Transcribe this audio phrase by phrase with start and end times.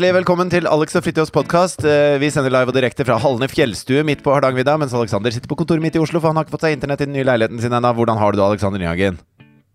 [0.00, 1.82] Hjertelig velkommen til Alex og Fritjofs podkast.
[1.84, 5.58] Vi sender live og direkte fra Hallene fjellstue midt på Hardangervidda, mens Alexander sitter på
[5.60, 7.60] kontoret mitt i Oslo, for han har ikke fått seg internett i den nye leiligheten
[7.60, 7.90] sin ennå.
[7.98, 9.18] Hvordan har du det, Alexander Nyhagen?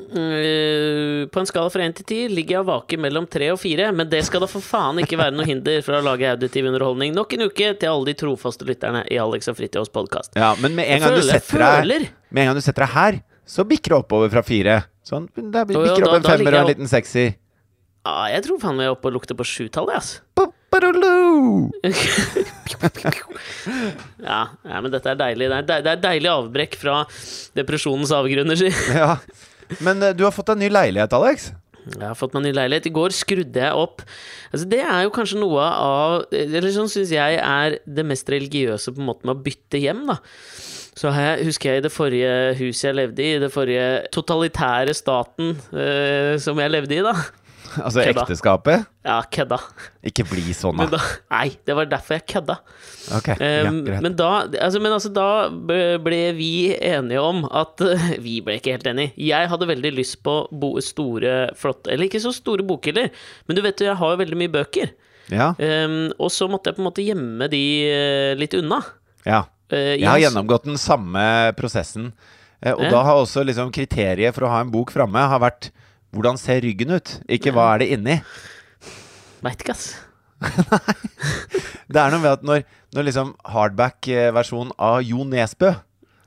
[0.02, 3.62] Eh, på en skala fra 1 til 10 ligger jeg og vaker mellom 3 og
[3.62, 6.72] 4, men det skal da for faen ikke være noe hinder for å lage auditiv
[6.72, 10.34] underholdning nok en uke til alle de trofaste lytterne i Alex og Fritjofs podkast.
[10.42, 12.98] Ja, men med en, gang du føler- setter deg, med en gang du setter deg
[12.98, 14.82] her, så bikker det oppover fra fire.
[15.06, 17.36] Sånn, det bikker opp en femmer og en liten sekser.
[18.06, 20.12] Ah, jeg tror faen meg er oppe og lukter på sjutallet, ass.
[24.26, 25.48] Ja, ja, men dette er deilig.
[25.50, 27.00] Det er, de- det er deilig avbrekk fra
[27.58, 28.70] depresjonens avgrunner, si.
[29.00, 29.16] Ja.
[29.82, 31.48] Men eh, du har fått deg ny leilighet, Alex.
[31.86, 32.86] Jeg har fått meg ny leilighet.
[32.90, 34.00] I går skrudde jeg opp
[34.50, 38.90] Altså Det er jo kanskje noe av Eller sånn syns jeg er det mest religiøse
[38.96, 40.16] på en måte med å bytte hjem, da.
[40.98, 43.86] Så jeg, husker jeg i det forrige huset jeg levde i, i det forrige
[44.18, 47.14] totalitære staten eh, som jeg levde i, da.
[47.84, 48.22] Altså Kødda.
[48.24, 48.86] ekteskapet.
[49.06, 49.58] Ja, kødda.
[50.06, 51.00] Ikke bli sånn, da.
[51.32, 52.56] Nei, det var derfor jeg kødda.
[53.18, 54.02] Ok, ja, Um, greit.
[54.06, 55.26] men, da, altså, men altså, da
[56.06, 57.82] ble vi enige om at
[58.26, 59.14] Vi ble ikke helt enige.
[59.18, 63.10] Jeg hadde veldig lyst på bo, store, flotte Eller ikke så store bokhyller,
[63.48, 64.94] men du vet jo, jeg har jo veldig mye bøker.
[65.34, 68.82] Ja, Um, og så måtte jeg på en måte gjemme de eh, litt unna.
[69.26, 69.44] ja.
[69.74, 72.12] Uh, Jeg har gjennomgått den samme prosessen.
[72.62, 72.92] eh, Og Ja.
[72.92, 75.72] da har også liksom kriteriet for å ha en bok framme har vært
[76.16, 78.18] hvordan ser ryggen ut, ikke hva er det inni.
[79.46, 79.92] Veit ikke, ass.
[80.72, 80.96] Nei.
[81.88, 82.64] Det er noe med at når,
[82.96, 85.74] når liksom hardback-versjonen av Jo Nesbø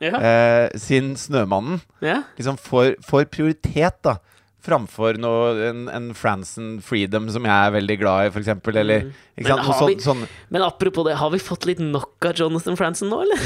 [0.00, 0.14] Ja.
[0.22, 2.20] eh, sin 'Snømannen' ja.
[2.38, 4.16] liksom får, får prioritet, da.
[4.62, 8.76] Framfor noe, en, en Franson Freedom som jeg er veldig glad i, for eksempel.
[8.76, 9.12] Eller Mm.
[9.38, 13.22] Men vi- sånn Men apropos det, har vi fått litt nok av Jonathan Franson nå,
[13.22, 13.38] eller?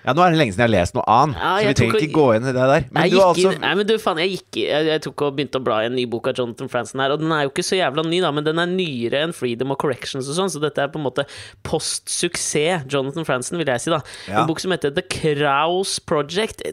[0.00, 1.98] Ja, nå er det lenge siden jeg har lest noe annet, Ja, så vi trenger
[2.00, 2.86] ikke gå inn i det der.
[2.88, 5.60] Men jeg du altså nei, men du, faen, jeg gikk jeg, jeg tok og begynte
[5.60, 7.66] å bla i en ny bok av Jonathan Franzen her, og den er jo ikke
[7.66, 10.62] så jævla ny, da, men den er nyere enn Freedom og Corrections og sånn, så
[10.62, 11.26] dette er på en måte
[11.68, 14.00] postsuksess Jonathan Franzen, vil jeg si, da.
[14.30, 14.42] Ja.
[14.42, 16.64] En bok som heter The Kraus Project.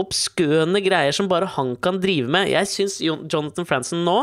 [0.00, 2.50] Obskøne greier som bare han kan drive med.
[2.52, 4.22] Jeg syns Jonathan Franzen nå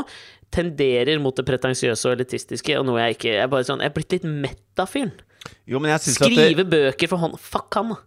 [0.54, 3.92] tenderer mot det pretensiøse og elitistiske, og noe jeg ikke Jeg er bare sånn Jeg
[3.92, 5.12] er blitt litt mett av fyren.
[5.68, 7.98] Jo, at det, Skrive bøker for hånd Fuck han, da.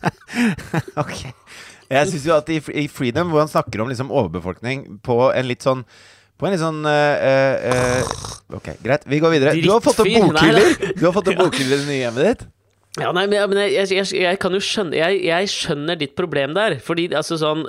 [1.02, 1.26] Ok.
[1.90, 5.48] Jeg syns jo at i, i Freedom, hvor han snakker om liksom overbefolkning på en
[5.48, 5.82] litt sånn
[6.38, 7.16] På en litt sånn uh,
[7.66, 8.28] uh,
[8.60, 9.04] Ok, greit.
[9.06, 9.58] Vi går videre.
[9.62, 10.94] Du har fått opp bokhyller!
[10.98, 12.48] Du har fått opp bokhyller i det nye hjemmet ditt.
[12.98, 16.80] Ja, nei, men, jeg, jeg, jeg, kan jo skjønne jeg, jeg skjønner ditt problem der.
[16.82, 17.62] Fordi altså sånn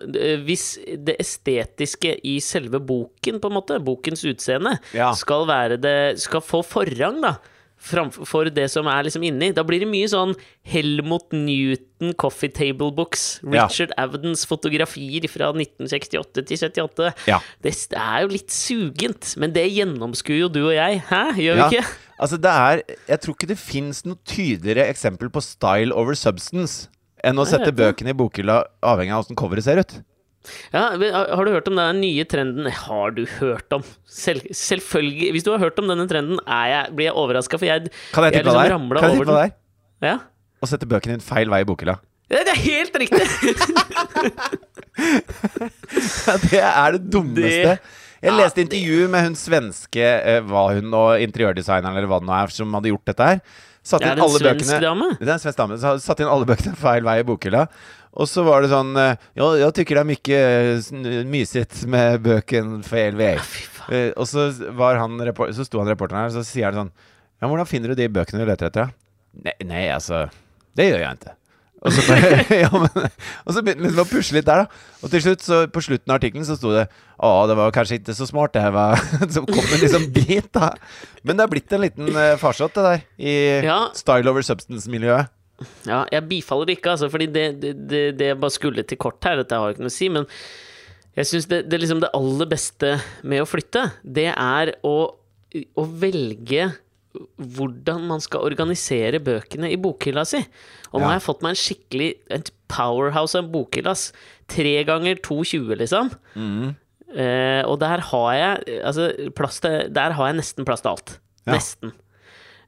[0.47, 0.66] Hvis
[0.97, 5.12] det estetiske i selve boken, på en måte, bokens utseende, Ja.
[5.18, 7.36] skal være det Skal få forrang, da.
[7.81, 9.50] Framfor det som er liksom inni.
[9.58, 10.36] Da blir det mye sånn
[10.69, 13.40] Helmut Newton coffee table books.
[13.42, 13.66] Ja.
[13.66, 17.09] Richard Avdens fotografier fra 1968 til 78.
[17.31, 17.41] Ja.
[17.66, 21.02] Det er jo litt sugent, men det gjennomskuer jo du og jeg.
[21.09, 21.24] Hæ?
[21.41, 21.91] Gjør vi ikke?
[22.22, 26.86] altså det er Jeg tror ikke det fins noe tydeligere eksempel på style over substance
[27.25, 30.00] enn å sette bøkene i bokhylla avhengig av åssen coveret ser ut.
[30.74, 33.84] Ja, har du hørt om den nye trenden Har du hørt om?
[34.09, 35.31] Selv, selvfølgelig.
[35.35, 38.40] Hvis du har hørt om denne trenden, jeg, blir jeg overraska, for jeg, Kan jeg
[38.40, 38.78] tippe det er?
[38.97, 39.44] Kan jeg tippe?
[40.02, 40.16] Ja?
[40.62, 42.00] Å sette bøkene din feil vei i bokhylla.
[42.31, 43.25] Det er helt riktig!
[46.25, 47.73] Ja, det er det dummeste.
[48.22, 52.35] Jeg leste intervju med hun svenske eh, Var hun og interiørdesigneren eller hva det nå
[52.38, 53.41] er, som hadde gjort dette her.
[53.81, 55.08] Satt inn alle bøkene dame.
[55.18, 55.79] Det er en svensk dame.
[55.81, 57.66] Satt inn alle bøkene feil vei i bokhylla.
[58.12, 62.20] Og så var det sånn eh, Ja, jeg tykker det er mye eh, mysigt med
[62.26, 63.54] bøken for LVF.
[63.82, 63.86] Ja.
[63.96, 65.16] Eh, og så, var han,
[65.56, 66.92] så sto han reporteren her, og så sier han sånn
[67.42, 68.92] Ja, hvordan finner du de bøkene du leter etter?
[68.92, 70.26] da?» Nei, nei, altså
[70.76, 71.38] Det gjør jeg ikke.
[71.82, 73.06] Og så, bare, ja, men,
[73.48, 74.84] og så begynte han liksom å pusle litt der, da.
[75.02, 76.84] Og til slutt, så på slutten av artikkelen så sto det
[77.18, 79.00] Å, det var kanskje ikke så smart, det her var
[79.34, 80.74] Så kom det liksom dit, da.
[81.26, 82.12] Men det er blitt en liten
[82.44, 83.06] farsott, det der.
[83.18, 83.34] I
[83.66, 83.80] Ja.
[83.97, 85.32] style over substance-miljøet.
[85.87, 89.23] Ja, jeg bifaller ikke, altså, fordi det, det, det, det jeg bare skulle til kort
[89.28, 90.28] her, dette har jeg ikke noe å si, men
[91.17, 92.93] jeg syns det, det, liksom det aller beste
[93.28, 94.96] med å flytte, det er å,
[95.75, 96.69] å velge
[97.35, 100.40] hvordan man skal organisere bøkene i bokhylla si.
[100.93, 101.08] Og nå Ja.
[101.09, 103.91] har jeg fått meg en skikkelig et powerhouse av en bokhylle.
[104.47, 106.13] Tre ganger 2,20, liksom.
[107.11, 111.17] Eh, og der har jeg altså, plass til, Der har jeg nesten plass til alt.
[111.46, 111.58] Ja.
[111.58, 111.91] Nesten.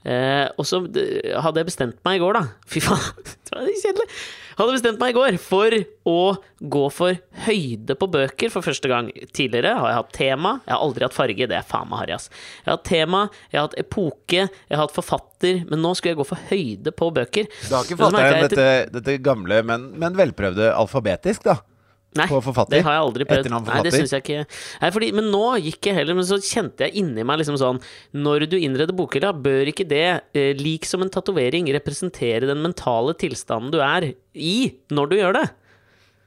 [0.04, 2.46] Eh, og så hadde jeg bestemt meg i går, da.
[2.72, 4.08] Fy faen, det var kjedelig.
[4.54, 5.74] Hadde bestemt meg i går for
[6.10, 6.18] å
[6.62, 7.18] gå for
[7.48, 9.10] høyde på bøker for første gang.
[9.34, 10.52] Tidligere har jeg hatt tema.
[10.68, 11.50] Jeg har aldri hatt farge.
[11.50, 12.30] Det er faen meg harry, ass.
[12.62, 15.64] Jeg har hatt tema, jeg har hatt epoke, jeg har hatt forfatter.
[15.72, 17.50] Men nå skulle jeg gå for høyde på bøker.
[17.66, 21.58] Du har ikke fått deg dette, dette gamle, men, men velprøvde alfabetisk, da?
[22.20, 22.78] Nei, på forfatter?
[22.78, 23.50] det har jeg aldri prøvd.
[23.54, 24.44] Nei, det syns synes jeg ikke
[24.84, 27.82] Nei, fordi, Men nå gikk jeg heller Men så kjente jeg inni meg liksom sånn
[28.14, 30.06] Når du innreder bokhylla, bør ikke det,
[30.38, 34.58] eh, lik som en tatovering, representere den mentale tilstanden du er i
[34.94, 35.46] når du gjør det?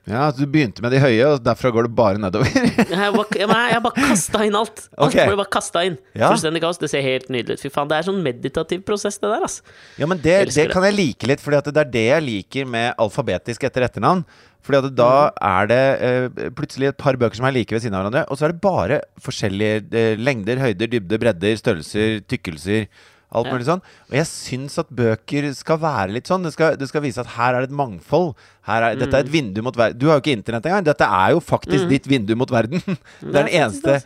[0.06, 2.46] Ja, Du begynte med de høye, og derfra går det bare nedover?
[2.54, 4.84] Jeg bare, jeg bare, bare kasta inn alt.
[4.94, 5.16] Alt Ok.
[5.18, 5.96] ble bare kasta inn.
[6.14, 6.28] Ja.
[6.30, 6.78] Fullstendig kaos.
[6.78, 7.64] Det ser helt nydelig ut.
[7.66, 9.64] Fy faen, det er sånn meditativ prosess, det der, altså.
[9.98, 12.94] Ja, men det, det kan jeg like litt, Fordi det er det jeg liker med
[13.02, 14.22] alfabetisk etter etternavn.
[14.66, 15.42] Fordi at da Mhm.
[15.50, 18.38] er det eh, plutselig et par bøker som er like ved siden av hverandre, og
[18.38, 22.86] så er det bare forskjellige eh, lengder, høyder, dybde, bredder, størrelser, tykkelser.
[23.32, 23.80] Alt mulig sånn.
[24.08, 26.44] Og jeg syns at bøker skal være litt sånn.
[26.46, 28.34] Det skal, det skal vise at her er det et mangfold.
[28.66, 29.98] Er, Dette er et vindu mot verden.
[29.98, 30.84] Du har jo ikke internett engang.
[30.86, 32.78] Dette er jo faktisk ditt vindu mot verden.
[33.20, 33.96] Det er den eneste.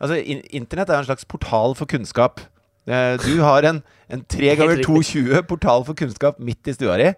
[0.00, 2.40] Altså, in Internett er jo en slags portal for kunnskap.
[2.88, 4.88] Eh, Du har en, en 3 Helt ganger riktig.
[4.88, 7.10] 220 portal for kunnskap midt i stua di.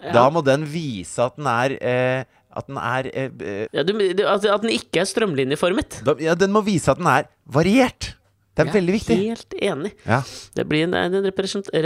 [0.00, 0.12] Ja.
[0.16, 2.24] Da må den vise at den er eh,
[2.56, 6.00] At den er eh, eh, Ja, du, du- at, at den ikke er strømlinjeformet.
[6.08, 8.14] da, Ja, den må vise at den er variert.
[8.60, 9.16] Det er veldig viktig.
[9.20, 9.92] Helt enig.
[10.04, 10.20] Ja.
[10.56, 11.28] Det blir en, en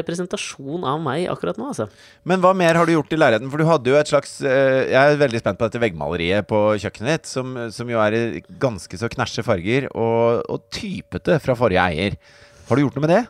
[0.01, 1.89] representasjon av meg akkurat nå, altså.
[2.29, 3.53] Men hva mer har du gjort i leiligheten?
[3.53, 6.63] For du hadde jo et slags eh, Jeg er veldig spent på dette veggmaleriet på
[6.83, 11.59] kjøkkenet ditt, som, som jo er i ganske så knæsje farger og, og typete fra
[11.59, 12.21] forrige eier.
[12.69, 13.25] Har du gjort noe med det?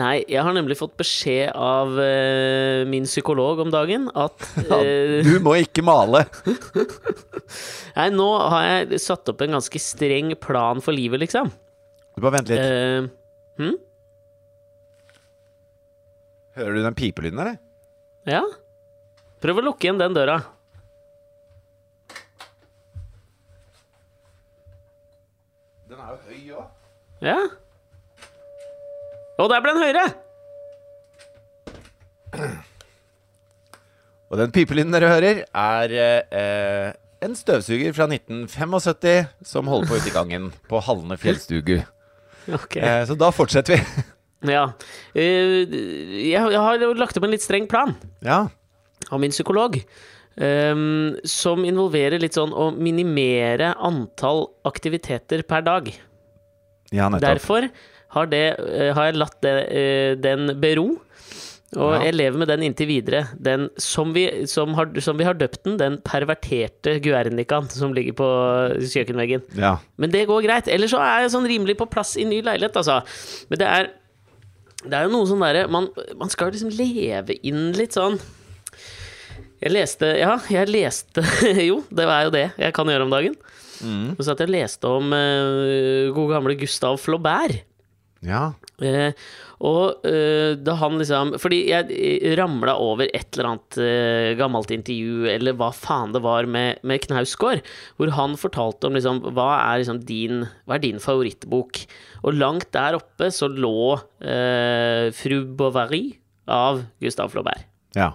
[0.00, 5.34] Nei, jeg har nemlig fått beskjed av uh, min psykolog om dagen at uh, Du
[5.44, 6.24] må ikke male!
[7.98, 11.52] Nei, nå har jeg satt opp en ganske streng plan for livet, liksom.
[12.14, 12.60] Du bare vent litt.
[12.60, 13.08] Uh,
[13.60, 13.76] hm?
[16.58, 17.56] Hører du den pipelyden, eller?
[18.28, 18.42] Ja.
[19.42, 20.36] Prøv å lukke igjen den døra.
[25.88, 26.68] Den er jo høy òg.
[27.24, 27.38] Ja.
[29.40, 30.04] Og der ble den høyere!
[34.32, 36.92] Og den pipelyden dere hører, er eh,
[37.24, 41.82] en støvsuger fra 1975 som holder på ute i gangen på Halne fjellstugu.
[42.50, 42.76] Ok.
[42.76, 44.08] Eh, så da fortsetter vi.
[44.42, 44.72] Ja.
[45.14, 47.92] Eh, jeg, jeg har lagt opp en litt streng plan
[48.26, 48.40] ja.
[49.06, 49.76] av min psykolog.
[50.34, 55.92] Um, som involverer litt sånn å minimere antall aktiviteter per dag.
[56.90, 57.06] ja.
[57.22, 57.68] Derfor
[58.16, 59.54] har, det, eh, har jeg latt det,
[60.24, 60.88] den bero.
[61.72, 62.02] Og Ja.
[62.04, 63.28] jeg lever med den inntil videre.
[63.40, 68.12] Den som vi, som har, som vi har døpt den, den perverterte Guernicaen som ligger
[68.18, 68.28] på
[68.92, 69.42] kjøkkenveggen.
[69.56, 69.78] Ja.
[69.96, 70.68] Men det går greit.
[70.68, 73.00] Ellers så er jeg sånn rimelig på plass i ny leilighet, altså.
[73.48, 73.90] Men det er
[74.84, 75.84] Det er jo noe sånn derre man,
[76.18, 78.16] man skal liksom leve inn litt sånn
[79.62, 81.22] Jeg leste Ja, jeg leste
[81.68, 83.36] Jo, det er jo det jeg kan gjøre om dagen.
[83.82, 84.16] Mm.
[84.18, 87.62] Og så at jeg leste om uh, gode gamle Gustav Flaubert.
[88.22, 88.52] Ja.
[88.82, 89.14] Eh,
[89.66, 95.26] og eh, da han liksom Fordi jeg ramla over et eller annet eh, gammelt intervju,
[95.30, 97.62] eller hva faen det var, med, med Knausgård,
[97.98, 101.84] hvor han fortalte om liksom Hva er liksom din Hva er din favorittbok?
[102.22, 106.04] Og langt der oppe så lå eh, Fru Bovary
[106.50, 107.66] av Gustav Flaubert.
[107.94, 108.12] Ja.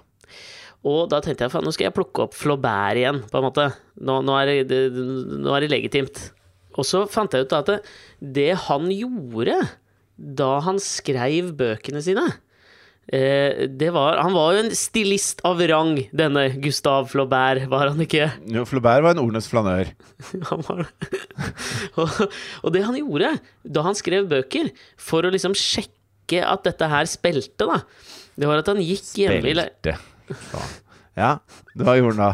[0.87, 3.67] Og da tenkte jeg faen, nå skal jeg plukke opp Flaubert igjen, på en måte.
[3.99, 5.07] Nå, nå, er, det, det,
[5.43, 6.21] nå er det legitimt.
[6.77, 7.77] Og så fant jeg ut at det,
[8.21, 9.57] det han gjorde
[10.17, 12.23] da han skrev bøkene sine
[13.13, 18.01] eh, det var, Han var jo en stilist av rang, denne Gustav Flaubert, var han
[18.03, 18.31] ikke?
[18.49, 19.93] Jo, Flaubert var en ordenes flanør.
[20.49, 21.21] Han var det.
[22.01, 22.17] og,
[22.63, 27.07] og det han gjorde da han skrev bøker, for å liksom sjekke at dette her
[27.07, 27.79] spilte, da,
[28.37, 29.95] det var at han gikk hjemme i Spilte.
[31.17, 31.37] Ja,
[31.77, 32.31] hva gjorde han da?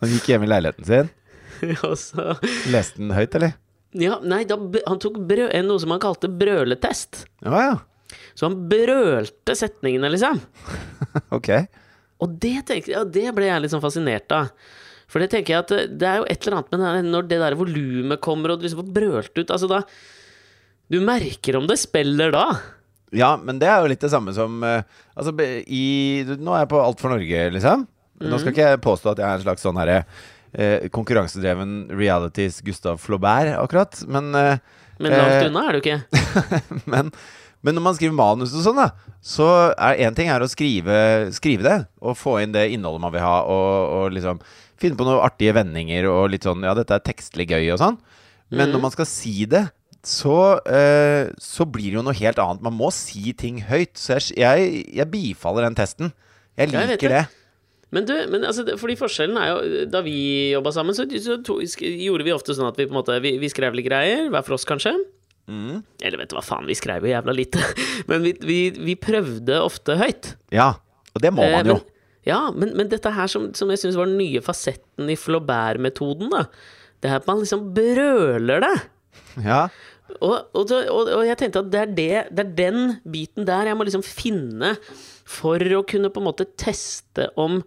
[0.00, 1.10] Han gikk hjemme i leiligheten sin.
[1.88, 2.36] og så
[2.72, 3.56] Leste den høyt, eller?
[3.96, 7.24] Ja, nei, da, han tok brø noe som han kalte brøletest.
[7.46, 8.16] Ja, ja.
[8.36, 10.40] Så han brølte setningene, liksom.
[11.36, 11.48] Ok.
[12.22, 14.50] Og det, tenkte, ja, det ble jeg litt sånn fascinert av.
[15.06, 17.26] For det tenker jeg at det- det er jo et eller annet med det når
[17.30, 19.82] det der volumet kommer, og du liksom får brølt ut Altså da
[20.90, 22.44] Du merker om det spiller da.
[23.14, 24.82] Ja, men det er jo litt det samme som eh,
[25.16, 25.32] Altså,
[25.66, 27.86] i Nå er jeg på Alt for Norge, liksom.
[28.20, 30.00] Nå skal ikke jeg påstå at jeg er en slags sånn herre
[30.52, 34.58] eh, konkurransedreven realities Gustav Flaubert, akkurat, men eh,
[34.98, 35.98] Men langt Eh, unna er du ikke.
[36.92, 37.10] men,
[37.60, 41.28] men når man skriver manus og sånn, da, så er én ting er å skrive,
[41.36, 44.40] skrive det, og få inn det innholdet man vil ha, og, og liksom
[44.80, 47.98] finne på noen artige vendinger og litt sånn Ja, dette er tekstlig gøy og sånn.
[48.52, 49.64] Men når man skal si det,
[50.06, 52.62] så, eh, så blir det jo noe helt annet.
[52.62, 53.96] Man må si ting høyt.
[53.98, 56.12] Så jeg, jeg, jeg bifaller den testen.
[56.56, 57.24] Jeg Ja, jeg liker det.
[57.94, 60.14] Men du, men altså, fordi forskjellen er jo Da vi
[60.50, 63.36] jobba sammen, så, så to, gjorde vi ofte sånn at vi på en måte Vi,
[63.38, 64.90] vi skrev litt greier, hver for oss kanskje.
[65.46, 65.84] Mm.
[66.02, 67.62] Eller vet du hva faen, vi skrev jo jævla lite.
[68.10, 70.32] Men vi, vi, vi prøvde ofte høyt.
[70.54, 70.72] Ja.
[71.14, 71.76] Og det må Eh, man jo.
[71.78, 71.92] men-
[72.26, 76.26] Ja, men, men dette her som, som jeg syns var den nye fasetten i Flaubert-metoden,
[76.32, 76.40] da.
[76.98, 78.72] Det er at man liksom brøler det.
[79.44, 79.60] Ja.
[80.18, 82.80] Og, og, og, og jeg tenkte at det er, det, det er den
[83.14, 84.72] biten der jeg må liksom finne
[85.26, 87.60] for å kunne på en måte teste om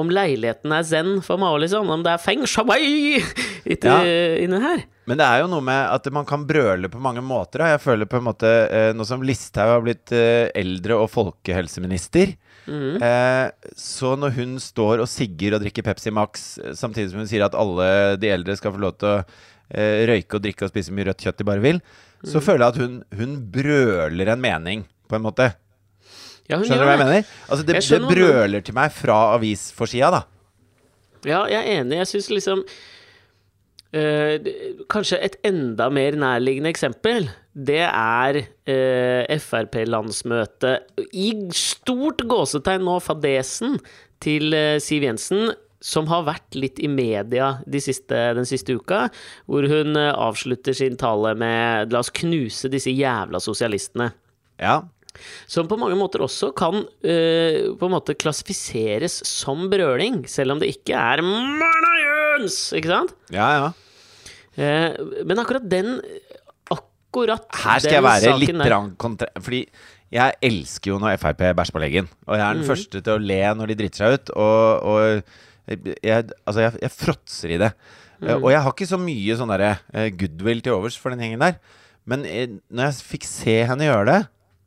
[0.00, 1.90] om leiligheten er zen for Mao, liksom.
[1.92, 4.00] Om det er feng shui ja.
[4.40, 4.84] inni her.
[5.10, 7.64] Men det er jo noe med at man kan brøle på mange måter.
[7.72, 12.34] Jeg føler på en måte eh, Nå som Listhaug har blitt eh, eldre og folkehelseminister
[12.70, 13.00] mm.
[13.74, 17.56] Så når hun står og sigger og drikker Pepsi Max samtidig som hun sier at
[17.58, 17.88] alle
[18.20, 19.22] de eldre skal få lov til å
[20.10, 21.76] røyke og drikke og spise mye rødt kjøtt de bare vil,
[22.26, 25.50] så føler jeg at hun, hun brøler en mening, på en måte.
[26.50, 27.32] Ja, Skjønner du hva jeg mener?
[27.46, 30.24] Altså, det, det brøler til meg fra avisforsida, da.
[31.26, 31.98] Ja, jeg er enig.
[32.00, 32.62] Jeg syns liksom
[33.92, 34.50] øh,
[34.90, 43.78] Kanskje et enda mer nærliggende eksempel, det er øh, Frp-landsmøtet i stort gåsetegn nå, fadesen
[44.22, 45.50] til øh, Siv Jensen.
[45.80, 49.06] Som har vært litt i media de siste, den siste uka,
[49.48, 54.10] hvor hun eh, avslutter sin tale med 'la oss knuse disse jævla sosialistene'.
[54.60, 54.82] Ja.
[55.50, 60.62] Som på mange måter også kan uh, på en måte klassifiseres som brøling, selv om
[60.62, 62.58] det ikke er Marna Jøns!
[62.78, 63.14] Ikke sant?
[63.34, 63.70] Ja, ja.
[64.58, 65.98] Uh, men akkurat den
[66.70, 68.74] Akkurat Her skal jeg være litt der.
[69.02, 69.26] kontra...
[69.42, 69.64] Fordi
[70.14, 72.10] jeg elsker jo når Frp bæsjer på leggen.
[72.26, 74.32] Og jeg er den den første til å le når de driter seg ut.
[74.38, 75.74] Og, og
[76.06, 77.70] jeg, altså jeg, jeg fråtser i det.
[78.20, 78.26] Mm.
[78.28, 78.42] Mhm.
[78.44, 81.42] Og jeg har ikke så mye sånn derre eh, goodwill til overs for den gjengen
[81.42, 81.58] der.
[82.10, 84.20] Men eh, når jeg fikk se henne gjøre det,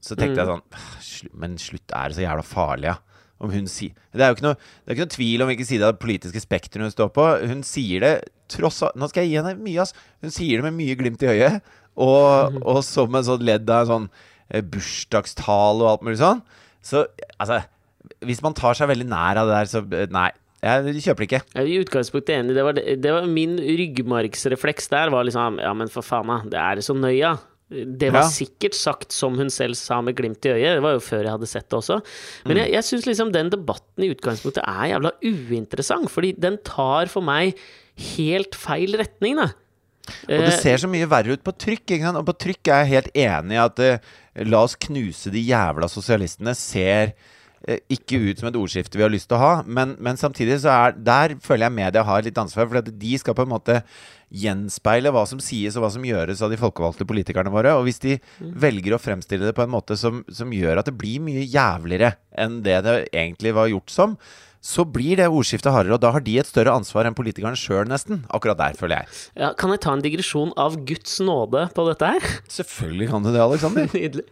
[0.03, 0.59] så tenkte jeg Mhm.
[0.59, 2.97] sånn «Ah, Men slutt, er det så jævla farlig, ja?
[3.43, 5.67] Om hun sier Det er jo ikke noe, det er ikke noe tvil om hvilken
[5.67, 7.25] side av det politiske spekteret hun står på.
[7.49, 8.11] Hun sier det
[8.51, 9.93] tross alt Nå skal jeg gi henne mye, ass.
[10.21, 11.61] Hun sier det med mye glimt i øyet.
[11.97, 14.09] Og, og som en sånn ledd av en sånn
[14.49, 16.41] eh, bursdagstale og alt mulig sånn.
[16.83, 17.05] Så
[17.39, 17.63] altså
[18.23, 20.29] Hvis man tar seg veldig nær av det der, så eh, nei.
[20.63, 21.41] Jeg kjøper det ikke.
[21.55, 22.53] Jeg er i utgangspunktet enig.
[22.55, 25.09] Det var, det var min ryggmargsrefleks der.
[25.11, 26.37] var liksom Ja, men for faen, da.
[26.47, 27.33] Det er så nøya.
[27.73, 28.29] Det var Ja.
[28.29, 30.75] sikkert sagt som hun selv sa med glimt i øyet.
[30.77, 32.01] Det var jo før jeg hadde sett det også.
[32.45, 32.61] Men Mm.
[32.63, 36.09] jeg, jeg syns liksom den debatten i utgangspunktet er jævla uinteressant.
[36.09, 37.55] Fordi den tar for meg
[38.15, 39.49] helt feil retning, da.
[40.27, 41.85] Og det Eh, ser så mye verre ut på trykk.
[41.95, 42.17] Ikke sant?
[42.17, 43.97] Og på trykk er jeg helt enig i at uh,
[44.43, 47.13] la oss knuse de jævla sosialistene ser
[47.63, 49.51] ikke ut som et ordskifte vi har lyst til å ha.
[49.63, 52.67] Men, men samtidig så er der føler jeg media har litt ansvar.
[52.67, 53.77] For de skal på en måte
[54.33, 57.75] gjenspeile hva som sies og hva som gjøres av de folkevalgte politikerne våre.
[57.77, 60.97] Og hvis de velger å fremstille det på en måte som, som gjør at det
[60.99, 64.17] blir mye jævligere enn det det egentlig var gjort som,
[64.63, 67.83] så blir det ordskiftet hardere, og da har de et større ansvar enn politikerne sjøl,
[67.91, 68.21] nesten.
[68.31, 69.09] Akkurat der, føler jeg.
[69.41, 72.29] ja, kan jeg ta en digresjon av Guds nåde på dette her?
[72.57, 73.89] Selvfølgelig kan du det, Aleksander.
[73.97, 74.23] Nydelig.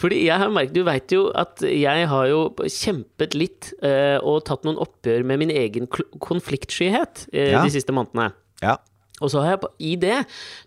[0.00, 4.42] Fordi jeg har merket, du veit jo at jeg har jo kjempet litt eh, og
[4.50, 7.64] tatt noen oppgjør med min egen konfliktskyhet eh, Ja.
[7.64, 8.30] de siste månedene.
[8.62, 8.76] Ja.
[9.20, 10.18] Og så har jeg, i det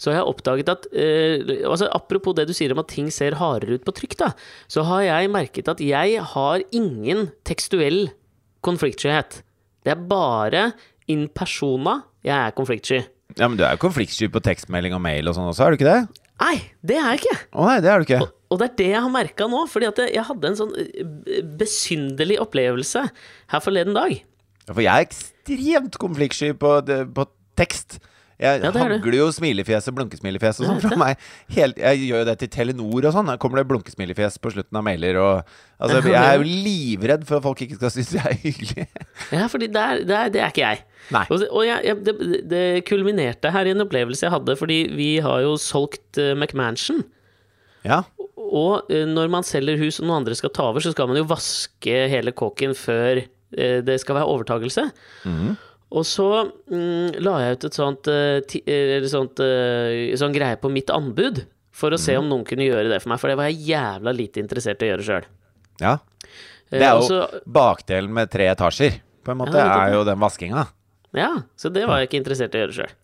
[0.02, 3.38] så har jeg oppdaget at eh, altså Apropos det du sier om at ting ser
[3.40, 4.32] hardere ut på trykk, da,
[4.70, 8.12] så har jeg merket at jeg har ingen tekstuell
[8.66, 9.42] konfliktskyhet.
[9.84, 10.68] Det er bare
[11.12, 13.02] in persona jeg er konfliktsky.
[13.36, 15.82] ja, men du er jo konfliktsky på tekstmelding og mail og sånn også, er du
[15.82, 16.24] ikke det?
[16.44, 17.36] Nei, det er jeg ikke!
[17.56, 18.22] Å nei, det er du ikke.
[18.54, 21.44] Og det er det jeg har merka nå, fordi at jeg hadde en sånn eh,
[21.60, 23.04] besynderlig opplevelse
[23.54, 24.16] her forleden dag.
[24.68, 26.74] Ja, For jeg er ekstremt konfliktsky på,
[27.16, 27.26] på
[27.60, 28.00] tekst.
[28.44, 31.22] Jeg Ja, er hagler jo smilefjes og blunkesmilefjes og sånn fra meg.
[31.56, 33.30] Helt, jeg gjør jo det til Telenor og sånn.
[33.32, 37.40] Da kommer det blunkesmilefjes på slutten av mailer og Altså, jeg er jo livredd for
[37.40, 38.86] at folk ikke skal synes jeg er hyggelig.
[39.36, 40.84] Ja, fordi det er, det er, det er ikke jeg.
[41.12, 41.24] Nei.
[41.28, 45.10] Og, og jeg, jeg, det, det kulminerte her i en opplevelse jeg hadde, fordi vi
[45.26, 47.02] har jo solgt uh, McMansion.
[47.84, 48.04] Ja.
[48.40, 51.20] Og uh, når man selger hus og noen andre skal ta over, så skal man
[51.20, 54.88] jo vaske hele kåken før uh, det skal være overtagelse.
[55.94, 56.28] Og så
[56.74, 61.94] mm, la jeg ut et sånt, eller sånt uh, sånn greie på mitt anbud, for
[61.94, 64.42] å se om noen kunne gjøre det for meg, for det var jeg jævla lite
[64.42, 65.30] interessert i å gjøre sjøl.
[65.84, 65.98] ja.
[66.74, 70.18] Det er jo så, bakdelen med tre etasjer, på en måte, Ja, er jo den
[70.18, 70.64] vaskinga.
[71.14, 72.96] ja, så det var jeg ikke interessert i å gjøre sjøl.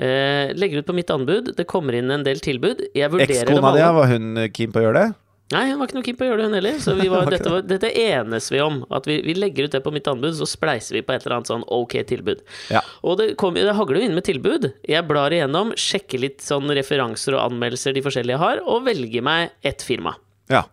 [0.00, 1.52] Eh, legger ut på mitt anbud.
[1.56, 2.80] Det kommer inn en del tilbud.
[2.96, 5.08] Jeg vurderer Ekskona di, var hun keen på å gjøre det?
[5.50, 6.76] Nei, hun var ikke noe keen på å gjøre det, hun heller.
[6.82, 8.82] Så vi var, Var dette, var, dette enes vi om.
[8.94, 11.40] At vi, vi legger ut det på mitt anbud, så spleiser vi på et eller
[11.40, 12.44] annet sånn ok tilbud.
[12.70, 12.84] Ja.
[13.02, 14.70] Og det, kom, det hagler jo inn med tilbud.
[14.86, 19.50] Jeg blar igjennom, sjekker litt sånn referanser og anmeldelser de forskjellige har, og velger meg
[19.66, 20.14] ett firma.
[20.50, 20.64] Ja.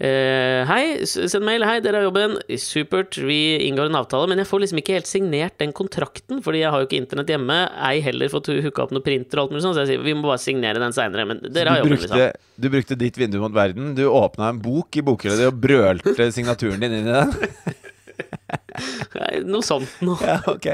[0.00, 1.64] Eh, hei, send mail.
[1.68, 2.38] Hei, dere har jobben.
[2.60, 3.18] Supert.
[3.20, 4.30] Vi inngår en avtale.
[4.30, 7.32] Men jeg får liksom ikke helt signert den kontrakten, fordi jeg har jo ikke internett
[7.34, 7.58] hjemme.
[7.84, 10.16] Ei heller fått hooka opp noen printer og alt mulig sånt, så jeg sier vi
[10.16, 11.26] må bare signere den seinere.
[11.28, 12.48] Men dere har jobben, brukte, liksom.
[12.64, 13.92] du brukte ditt vindu mot verden.
[13.98, 17.36] Du åpna en bok i bokhylla di og brølte signaturen din inn i den.
[19.50, 20.16] Noe sånt noe.
[20.24, 20.66] Ja, ok.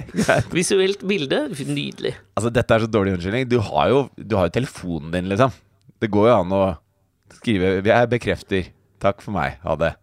[0.54, 2.14] Visuelt bilde, nydelig.
[2.38, 3.46] Altså, dette er så dårlig unnskyldning.
[3.50, 5.54] Du har jo, du har jo telefonen din, liksom.
[6.02, 6.64] Det går jo an å
[7.38, 8.70] skrive Jeg bekrefter.
[9.02, 9.58] Takk for meg.
[9.64, 9.94] Ha det.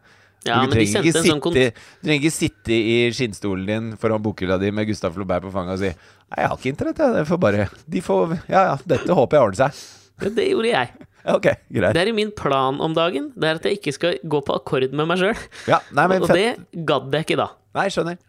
[0.44, 4.58] Ja, du, trenger de sånn sitte, du trenger ikke sitte i skinnstolen din foran bokhylla
[4.60, 7.14] di med Gustav Flaubert på fanget og si Nei, jeg har ikke internett, jeg.
[7.16, 9.82] Det får bare De får Ja ja, dette håper jeg ordner seg.
[10.20, 10.92] Det, det gjorde jeg.
[11.24, 11.48] Ja, ok,
[11.78, 11.96] greit.
[11.96, 13.32] Det er i min plan om dagen.
[13.40, 15.40] Det er at jeg ikke skal gå på akkord med meg sjøl.
[15.72, 16.48] Ja, Og det
[16.92, 17.48] gadd jeg ikke da.
[17.78, 18.20] Nei, skjønner.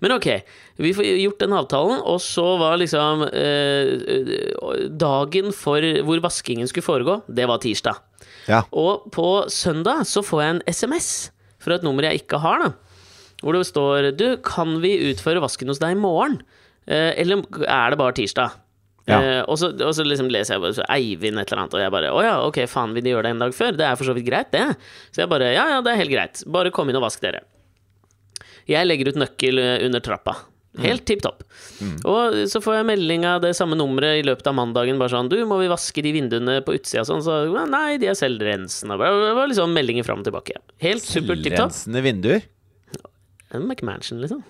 [0.00, 0.28] Men ok,
[0.80, 6.70] vi får gjort den avtalen, og så var liksom eh, eh, Dagen for hvor vaskingen
[6.70, 8.00] skulle foregå, det var tirsdag.
[8.50, 8.62] Ja.
[8.70, 11.08] Og på søndag så får jeg en SMS
[11.62, 12.70] fra et nummer jeg ikke har, da.
[13.42, 16.38] Hvor det står Du, kan vi utføre vasken hos deg i morgen?
[16.86, 18.54] Eh, eller er det bare tirsdag?
[19.06, 19.18] Ja.
[19.20, 21.92] Eh, og, så, og så liksom leser jeg bare Eivind et eller annet, og jeg
[21.94, 23.76] bare Å ja, ok, faen, vil de gjøre det en dag før?
[23.78, 24.64] Det er for så vidt greit, det.
[25.14, 26.42] Så jeg bare Ja, ja, det er helt greit.
[26.50, 27.44] Bare kom inn og vask dere.
[28.66, 30.38] Jeg legger ut nøkkel eh, under trappa.
[30.84, 31.44] Helt tipp topp.
[32.04, 34.98] Og så får jeg melding av det samme nummeret i løpet av mandagen.
[35.00, 37.22] Bare sånn 'Du, må vi vaske de vinduene på utsida?' sånn.
[37.24, 37.38] Så
[37.70, 38.98] nei, de er selvrensende.
[38.98, 40.58] Det var liksom meldinger fram og tilbake.
[40.82, 41.72] Helt supert tipp topp.
[41.72, 42.42] Selvrensende vinduer.
[43.54, 44.42] En McMansion, liksom.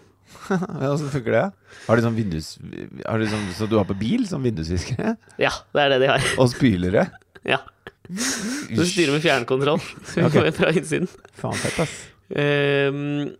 [0.51, 1.45] Åssen funker det?
[1.87, 2.57] Har de sånn vindus...
[3.05, 4.27] Har de sånn, så du har på bil?
[4.29, 5.17] Sånn vindusviskere?
[5.39, 6.29] Ja, det er det de har.
[6.43, 7.09] Og spylere?
[7.47, 7.61] Ja.
[8.07, 11.07] Du styrer med fjernkontroll Så vi kommer fra innsiden.
[11.39, 11.93] Faen fett, ass.
[12.35, 13.37] Ehm,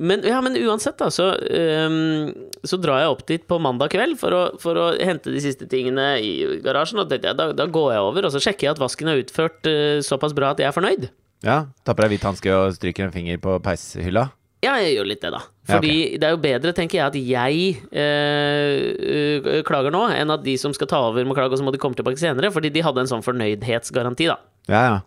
[0.00, 2.32] men, ja, men uansett, da, så, um,
[2.64, 5.68] så drar jeg opp dit på mandag kveld for å, for å hente de siste
[5.68, 7.02] tingene i garasjen.
[7.02, 9.68] Og det, da, da går jeg over, og så sjekker jeg at vasken er utført
[9.68, 11.10] uh, såpass bra at jeg er fornøyd.
[11.44, 14.30] Ja, tapper på deg hvit hanske og stryker en finger på peishylla?
[14.60, 15.40] Ja, jeg gjør litt det, da.
[15.40, 20.32] Ja, Fordi det er jo bedre, tenker jeg, at jeg eh, eh, klager nå, enn
[20.34, 22.52] at de som skal ta over, må klage, og så må de komme tilbake senere.
[22.52, 24.36] Fordi de hadde en sånn fornøydhetsgaranti, da.
[24.68, 24.98] Ja, ja.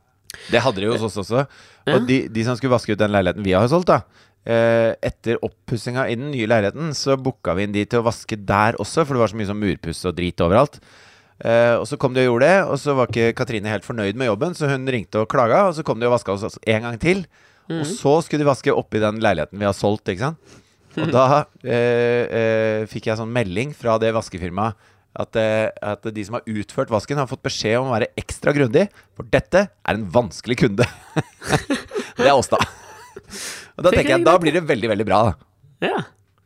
[0.50, 1.46] Det hadde de hos oss også.
[1.94, 5.38] Og de, de som skulle vaske ut den leiligheten vi har solgt, da eh, Etter
[5.46, 9.06] oppussinga i den nye leiligheten, så booka vi inn de til å vaske der også,
[9.06, 10.82] for det var så mye sånn murpuss og drit overalt.
[11.44, 14.20] Eh, og så kom de og gjorde det, og så var ikke Katrine helt fornøyd
[14.20, 16.86] med jobben, så hun ringte og klaga, og så kom de og vaska oss en
[16.88, 17.26] gang til.
[17.72, 20.58] Og så skulle de vaske oppi den leiligheten vi har solgt, ikke sant.
[21.00, 21.26] Og da
[21.64, 26.48] eh, eh, fikk jeg sånn melding fra det vaskefirmaet at, eh, at de som har
[26.50, 30.58] utført vasken, har fått beskjed om å være ekstra grundig, for dette er en vanskelig
[30.64, 30.88] kunde.
[32.20, 32.62] det er oss, da.
[33.78, 35.22] Og da Tenker tenker jeg, da blir det veldig, veldig bra.
[35.84, 36.04] Ja.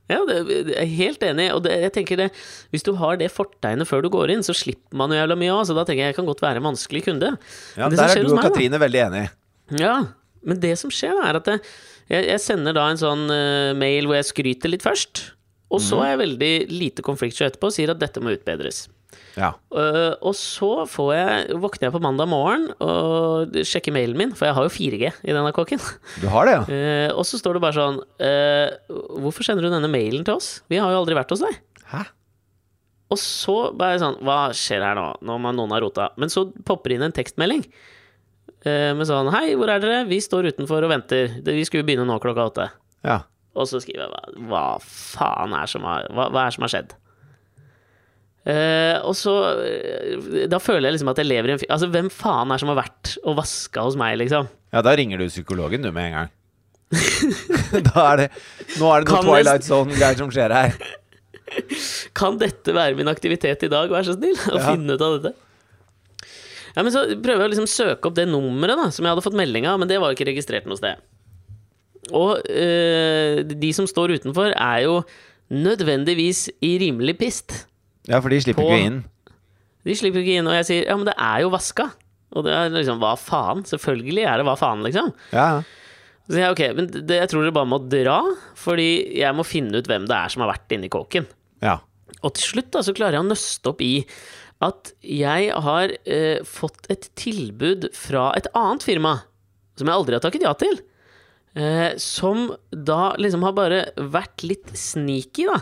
[0.08, 1.48] Ja, det, jeg er helt enig.
[1.56, 2.28] Og det, jeg tenker det,
[2.72, 5.56] hvis du har det fortegnet før du går inn, så slipper man jo jævla mye
[5.58, 5.66] av.
[5.68, 7.34] Så da tenker jeg jeg kan godt være en vanskelig kunde.
[7.76, 9.32] Ja, det der er du og meg, da- veldig enige.
[9.82, 9.96] Ja,
[10.48, 14.08] men det som skjer, da, er at jeg, jeg sender da en sånn uh, mail
[14.08, 15.26] hvor jeg skryter litt først.
[15.68, 18.86] Og så er jeg veldig lite konfliktsky etterpå og sier at dette må utbedres.
[19.38, 19.52] Ja.
[19.70, 24.50] Uh, og så får jeg, våkner jeg på mandag morgen og sjekker mailen min, for
[24.50, 25.82] jeg har jo 4G i denne kåken.
[26.24, 26.64] Du har det, ja?
[26.66, 30.50] Uh, og så står det bare sånn uh, Hvorfor sender du denne mailen til oss?
[30.72, 31.60] Vi har jo aldri vært hos deg.
[31.92, 32.04] Hæ?
[33.14, 35.06] Og så bare sånn Hva skjer her nå?
[35.24, 36.10] Nå må noen ha rota.
[36.20, 37.64] Men så popper inn en tekstmelding
[38.68, 40.02] med sånn Hei, hvor er dere?
[40.10, 41.38] Vi står utenfor og venter.
[41.46, 42.66] Vi skulle begynne nå klokka åtte.
[43.08, 43.22] Ja.
[43.56, 46.98] Og så skriver jeg hva faen er som har, hva, hva er som har skjedd?
[48.48, 52.08] Eh, og så eh, Da føler jeg liksom at jeg lever i en Altså, hvem
[52.14, 54.48] faen er som har vært og vaska hos meg, liksom?
[54.72, 56.30] ja, da ringer du psykologen du med en gang.
[57.90, 58.28] da er det
[58.80, 60.78] Nå er det noe Twilight Zone-greier som skjer her.
[62.16, 64.38] Kan dette være min aktivitet i dag, vær så snill?
[64.48, 64.72] Å Ja.
[64.72, 65.34] finne ut av dette.
[66.78, 69.24] Ja, men Så prøver jeg å liksom søke opp det nummeret da som jeg hadde
[69.26, 71.00] fått melding av, men det var ikke registrert noe sted.
[72.16, 75.02] Og eh, de som står utenfor, er jo
[75.52, 77.66] nødvendigvis i rimelig pist.
[78.08, 79.00] Ja, for de slipper På- ikke inn.
[79.88, 81.90] De slipper ikke inn, og jeg sier ja, men det er jo vaska.
[82.36, 83.62] Og det er liksom hva faen?
[83.68, 85.14] Selvfølgelig er det hva faen, liksom.
[85.32, 85.62] Ja.
[86.28, 88.18] Så jeg ok, men det, jeg tror dere bare må dra,
[88.60, 88.90] fordi
[89.22, 91.28] jeg må finne ut hvem det er som har vært inni kåken.
[91.64, 91.78] ja.
[92.26, 93.92] Og til slutt da, så klarer jeg å nøste opp i
[94.66, 99.12] at jeg har eh, fått et tilbud fra et annet firma,
[99.78, 100.80] som jeg aldri har takket ja til.
[101.54, 105.60] Eh, som da liksom har bare vært litt sneaky, da.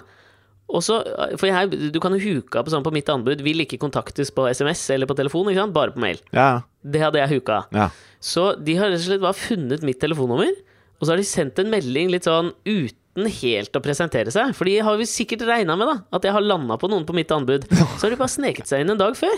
[0.70, 0.98] Og så,
[1.38, 4.48] for jeg, Du kan jo huka på sånn på mitt anbud 'vil ikke kontaktes på
[4.50, 5.74] SMS eller på telefon', ikke sant?
[5.74, 6.20] bare på mail.
[6.34, 6.62] ja.
[6.86, 7.66] Det hadde jeg huka.
[7.74, 7.90] ja.
[8.22, 10.52] Så de har rett og slett bare funnet mitt telefonnummer,
[11.00, 14.54] og så har de sendt en melding litt sånn uten helt å presentere seg.
[14.56, 17.14] For de har jo sikkert regna med da at jeg har landa på noen på
[17.14, 17.66] mitt anbud.
[17.98, 19.34] Så har de bare sneket seg inn en dag før.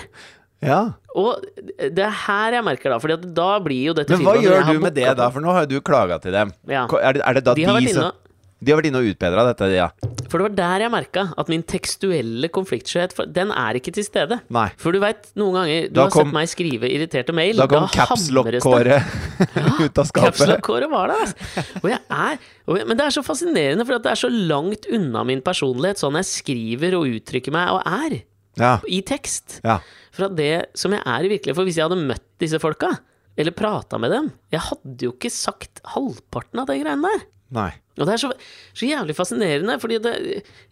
[0.62, 0.94] ja.
[1.16, 1.42] Og
[1.78, 3.00] det er her jeg merker, da.
[3.00, 5.30] For da blir jo dette Men hva gjør du med det, da?
[5.32, 6.52] For nå har jo du klaga til dem.
[6.68, 6.86] Ja.
[7.02, 8.12] Er det, er det da De de, som
[8.60, 9.90] De har vært inne og utbedra dette, ja.
[10.32, 14.40] For det var der jeg merka at min tekstuelle konfliktskjøhet, Den er ikke til stede.
[14.50, 14.66] Nei.
[14.82, 17.56] For du veit, noen ganger Du Da har kom- sett meg skrive irriterte mail.
[17.62, 19.04] Da kom capslock-kåret
[19.86, 20.34] ut av skapet.
[20.42, 21.66] Capslock-kåret var der, altså.
[21.84, 24.90] Og jeg er, og jeg, men det er så fascinerende, for det er så langt
[24.92, 28.18] unna min personlighet, sånn jeg skriver og uttrykker meg og er
[28.58, 28.80] Ja.
[28.90, 29.60] i tekst.
[29.64, 29.80] ja.
[30.18, 31.56] Fra det som jeg er i virkeligheten.
[31.62, 32.90] For hvis jeg hadde møtt disse folka,
[33.38, 37.26] eller prata med dem Jeg hadde jo ikke sagt halvparten av de greiene der.
[37.56, 37.70] Nei.
[37.98, 38.32] Og det er så,
[38.76, 40.14] så jævlig fascinerende, fordi det,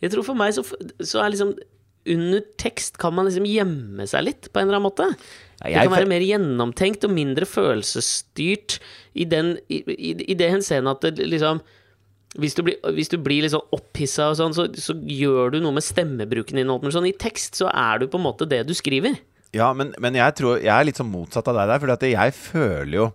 [0.03, 0.65] jeg tror for meg så,
[0.99, 1.55] så er liksom
[2.11, 5.07] Under tekst kan man liksom gjemme seg litt, på en eller annen måte.
[5.63, 8.77] Ja, Det kan være mer gjennomtenkt og mindre følelsesstyrt
[9.17, 11.63] i, den, i, i, i det henseende at det liksom
[12.35, 15.61] hvis du, blir, hvis du blir litt sånn opphissa og sånn, så, så gjør du
[15.63, 16.67] noe med stemmebruken din.
[16.67, 19.15] Men Sånn, I tekst så er du på en måte det du skriver.
[19.55, 22.35] Ja, men, men jeg tror Jeg er litt sånn motsatt av deg der, for jeg
[22.35, 23.05] føler jo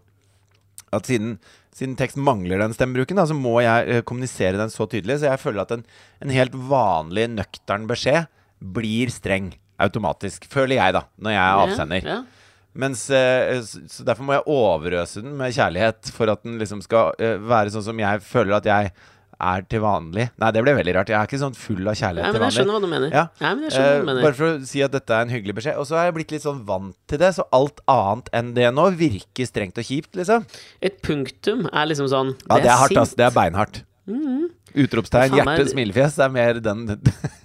[0.90, 1.34] at siden,
[1.80, 5.20] siden teksten mangler den stemmebruken, da, så må jeg eh, kommunisere den så tydelig.
[5.22, 5.86] Så jeg føler at en,
[6.20, 8.28] en helt vanlig, nøktern beskjed
[8.60, 10.44] blir streng automatisk.
[10.52, 12.04] Føler jeg, da, når jeg er avsender.
[12.04, 12.40] Ja, ja.
[12.80, 16.84] Mens, eh, så så derfor må jeg overøse den med kjærlighet for at den liksom
[16.84, 18.92] skal eh, være sånn som jeg føler at jeg
[19.40, 20.26] er til vanlig.
[20.40, 21.08] Nei, det ble veldig rart.
[21.12, 22.58] Jeg er ikke sånn full av kjærlighet Nei, men til jeg vanlig.
[22.58, 23.10] skjønner hva du mener.
[23.16, 23.24] Ja.
[23.40, 24.22] Nei, men jeg skjønner hva Eh, du mener.
[24.22, 25.76] bare for å si at dette er en hyggelig beskjed.
[25.80, 28.68] Og så har jeg blitt litt sånn vant til det, så alt annet enn det
[28.74, 30.44] nå virker strengt og kjipt, liksom.
[30.82, 33.14] Et punktum er liksom sånn Ja, det er hardt, ass.
[33.14, 33.82] Det er beinhardt.
[34.10, 34.50] Utropstegn, -hmm.
[34.84, 36.14] Utropstegn, hjerte, smilefjes.
[36.16, 36.86] Det er mer den,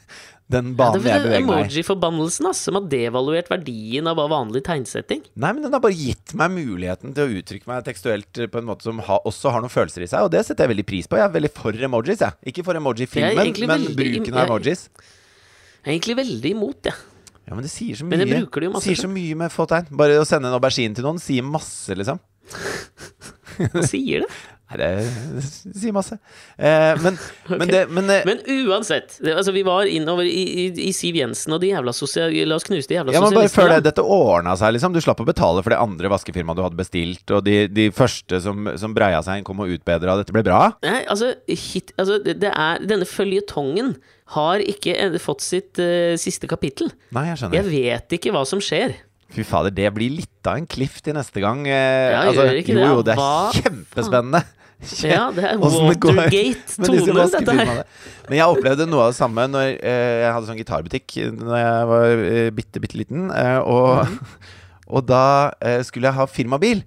[0.51, 1.61] den banen ja, jeg er beveger meg i.
[1.63, 5.23] emoji-forbannelsen som har devaluert verdien av vanlig tegnsetting.
[5.33, 8.61] Nei, men den har bare gitt meg muligheten til å uttrykke meg tekstuelt eh, på
[8.61, 10.87] en måte som ha, også har noen følelser i seg, og det setter jeg veldig
[10.91, 11.17] pris på.
[11.17, 12.37] Jeg er veldig for emojis, jeg.
[12.53, 14.85] Ikke for emoji-filmen, men bruken av emojis.
[14.93, 17.03] Jeg er egentlig veldig imot, jeg.
[17.45, 18.13] Ja, men det sier så mye.
[18.13, 19.89] Men jeg bruker det jo masse sier så mye med få tegn.
[19.97, 22.21] Bare å sende en aubergine til noen sier masse, liksom.
[23.89, 24.29] Sier det?
[24.65, 25.41] Nei, det,
[25.79, 26.17] sier masse.
[26.57, 27.19] Eh, men,
[27.61, 31.53] men det men, eh, Men uansett, altså vi var innover i, i, i Siv Jensen
[31.53, 32.33] og de jævla sosial...
[32.49, 34.95] La oss knuse de jævla ja, men bare før det, dette ordna seg, liksom.
[34.95, 38.41] Du slapp å betale for det andre vaskefirmaet du hadde bestilt, og de, de første
[38.41, 40.17] som, som breia seg inn, kom og utbedra.
[40.19, 40.63] Dette ble bra.
[40.85, 43.95] Nei, altså, hit, altså det, det er, Denne føljetongen
[44.33, 46.89] har ikke eh, fått sitt uh, siste kapittel.
[47.13, 47.59] Nei, jeg skjønner.
[47.61, 48.97] Jeg vet ikke hva som skjer.
[49.33, 51.63] Fy fader, det blir litt av en cliff til neste gang.
[51.67, 52.89] Eh, Ja, altså, gjør ikke jo, det?
[52.91, 54.43] jo, det er Hva kjempespennende.
[55.07, 57.65] Ja, det er disse Watergate-toner, dette vaskefirmaene.
[57.79, 57.85] her.
[58.27, 61.85] Men jeg opplevde noe av det samme når eh, jeg hadde sånn gitarbutikk Når jeg
[61.91, 63.29] var eh, bitte, bitte liten.
[63.31, 64.19] Eh, og, mm.
[64.99, 65.21] og da
[65.63, 66.83] eh, skulle jeg ha firmabil.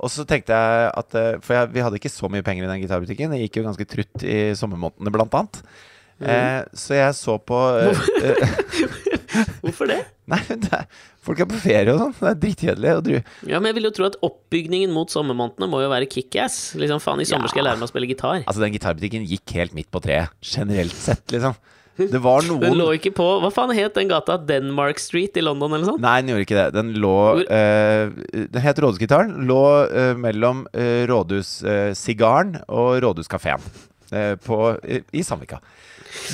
[0.00, 2.72] Og så tenkte jeg at eh, For jeg, vi hadde ikke så mye penger i
[2.72, 3.36] den gitarbutikken.
[3.36, 5.60] Det gikk jo ganske trutt i sommermånedene, blant annet.
[6.18, 6.64] Mm.
[6.74, 7.58] Så jeg så på
[9.62, 10.00] Hvorfor det?
[10.28, 10.84] Nei, er,
[11.24, 12.14] folk er på ferie og sånn.
[12.18, 12.92] Det er dritkjedelig.
[12.98, 16.58] og Ja, men jeg vil jo tro at oppbygningen mot sommermånedene må jo være kickass.
[16.78, 18.44] Liksom, faen, i sommer skal jeg lære meg å spille gitar.
[18.44, 20.34] Altså, den gitarbutikken gikk helt midt på treet.
[20.44, 21.56] Generelt sett, liksom.
[21.98, 24.36] Det var noen Den lå ikke på Hva faen het den gata?
[24.38, 26.04] Denmark Street i London, eller noe sånt?
[26.04, 26.68] Nei, den gjorde ikke det.
[26.76, 29.34] Den lå eh, Den het Rådhusgitaren.
[29.48, 33.64] Lå eh, mellom eh, Rådhussigaren og Rådhuskafeen
[34.44, 35.58] på- i, i Sandvika.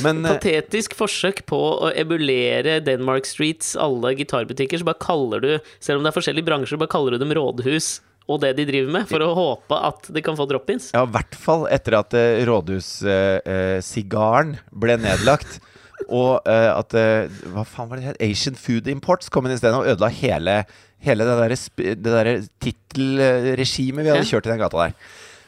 [0.04, 5.52] Men eh, Patetisk forsøk på å emulere Denmark Streets alle gitarbutikker, så bare kaller du,
[5.82, 8.92] selv om det er forskjellige bransjer, bare kaller du dem rådhus og det de driver
[8.94, 10.86] med, for å håpe at de kan få drop-ins.
[10.94, 15.58] ja, i hvert fall etter at uh, Rådhussigaren ble nedlagt.
[16.10, 18.16] Og uh, at eh, Hva faen var det het?
[18.24, 20.56] Asian Food Imports kom inn isteden og ødela hele,
[21.04, 21.56] hele det derre
[22.04, 24.30] der tittelregimet vi hadde Ja.
[24.34, 24.92] kjørt i den gata der.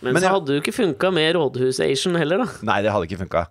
[0.03, 2.47] Men, Men så jeg- hadde det jo ikke funka med Rådhus-Asian heller, da.
[2.63, 3.47] Nei, det hadde ikke funka.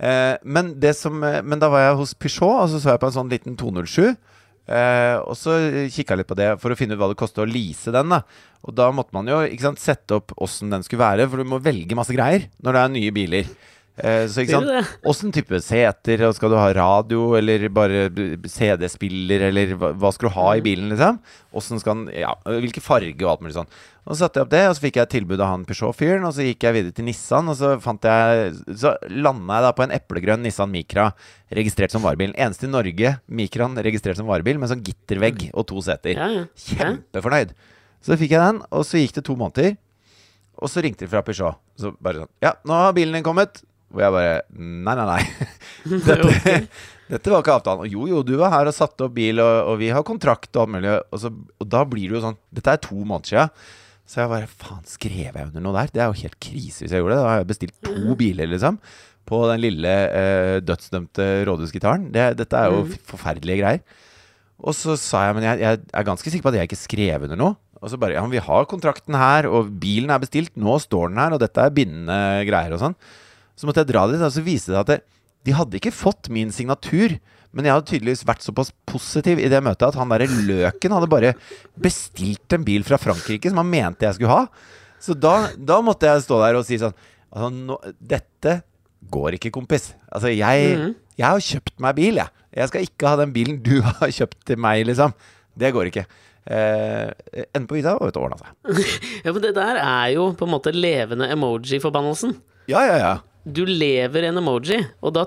[0.00, 3.06] Eh, men, som, eh, men da var jeg hos Peugeot, og så så jeg på
[3.10, 4.16] en sånn liten 207.
[4.70, 5.56] Eh, og så
[5.90, 8.08] kikka jeg litt på det for å finne ut hva det koster å lease den.
[8.08, 8.22] da
[8.64, 11.60] Og da måtte man jo sant, sette opp åssen den skulle være, for du må
[11.60, 13.44] velge masse greier når det er nye biler.
[14.00, 14.90] Eh, så ikke sant?
[15.10, 18.06] Åssen type seter, skal du ha radio, eller bare
[18.48, 21.18] CD-spiller, eller hva, skal du ha i bilen, liksom?
[21.52, 23.72] Hvordan skal den, ja, Hvilken farge og alt mulig sånn.
[24.06, 26.32] Og så satte jeg opp det, og så fikk jeg tilbud av han Peugeot-fyren, og
[26.36, 29.84] så gikk jeg videre til Nissan, og så fant jeg Så landa jeg da på
[29.84, 31.10] en eplegrønn Nissan Micra
[31.54, 32.32] registrert som varebil.
[32.32, 36.16] Eneste i Norge Micraen registrert som varebil, med sånn gittervegg og to seter.
[36.16, 36.46] Ja, ja.
[36.48, 36.80] ja.
[36.80, 37.54] Kjempefornøyd.
[38.00, 39.76] Så fikk jeg den, og så gikk det to måneder.
[40.60, 41.60] Og så ringte de fra Peugeot.
[41.80, 43.62] Så bare sånn Ja, nå har bilen din kommet.
[43.90, 45.20] Hvor jeg bare Nei, nei, nei.
[46.06, 46.56] Dette,
[47.10, 47.84] dette var ikke avtalen.
[47.84, 50.54] Og jo, jo, du var her og satte opp bil, og, og vi har kontrakt
[50.54, 50.96] og alt mulig.
[51.10, 53.46] Og, så, og da blir det jo sånn Dette er to måneder sia.
[54.10, 55.94] Så jeg bare Faen, skrev jeg under noe der?
[55.94, 57.22] Det er jo helt krise hvis jeg gjorde det.
[57.22, 58.78] Da har jeg bestilt to biler, liksom.
[59.30, 62.08] På den lille eh, dødsdømte rådhusgitaren.
[62.14, 63.82] Det, dette er jo forferdelige greier.
[64.60, 67.26] Og så sa jeg, men jeg, jeg er ganske sikker på at jeg ikke skrev
[67.26, 67.56] under noe.
[67.80, 71.12] Og så bare, ja, men vi har kontrakten her, og bilen er bestilt, nå står
[71.12, 72.96] den her, og dette er bindende greier og sånn.
[73.60, 74.98] Så måtte jeg dra dit, og så viste det at det,
[75.44, 77.18] de hadde ikke fått min signatur.
[77.52, 81.08] Men jeg hadde tydeligvis vært såpass positiv i det møtet at han derre Løken hadde
[81.10, 81.32] bare
[81.82, 84.44] bestilt en bil fra Frankrike som han mente jeg skulle ha.
[85.02, 86.94] Så da, da måtte jeg stå der og si sånn
[87.32, 88.58] altså, nå, Dette
[89.10, 89.90] går ikke, kompis.
[90.12, 90.94] Altså, jeg, Mhm.
[91.18, 92.28] jeg har kjøpt meg bil, jeg.
[92.60, 95.12] Jeg skal ikke ha den bilen du har kjøpt til meg, liksom.
[95.58, 96.04] Det går ikke.
[96.50, 97.10] Eh,
[97.54, 98.84] Enden på visa var ute og ordna seg.
[99.24, 102.36] Ja, men det der er jo på en måte levende emoji-forbannelsen.
[102.70, 103.12] Ja, ja, ja.
[103.44, 105.24] Du lever en emoji, og da,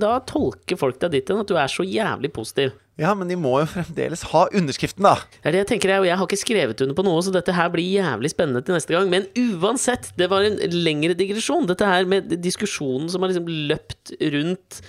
[0.00, 2.72] da tolker folk deg dit hen at du er så jævlig positiv.
[3.00, 5.14] Ja, men de må jo fremdeles ha underskriften, da.
[5.40, 7.32] Det er det jeg tenker, jeg, og jeg har ikke skrevet under på noe, så
[7.32, 9.12] dette her blir jævlig spennende til neste gang.
[9.12, 9.28] Men
[9.60, 11.68] uansett, det var en lengre digresjon.
[11.68, 14.82] Dette her med diskusjonen som har liksom løpt rundt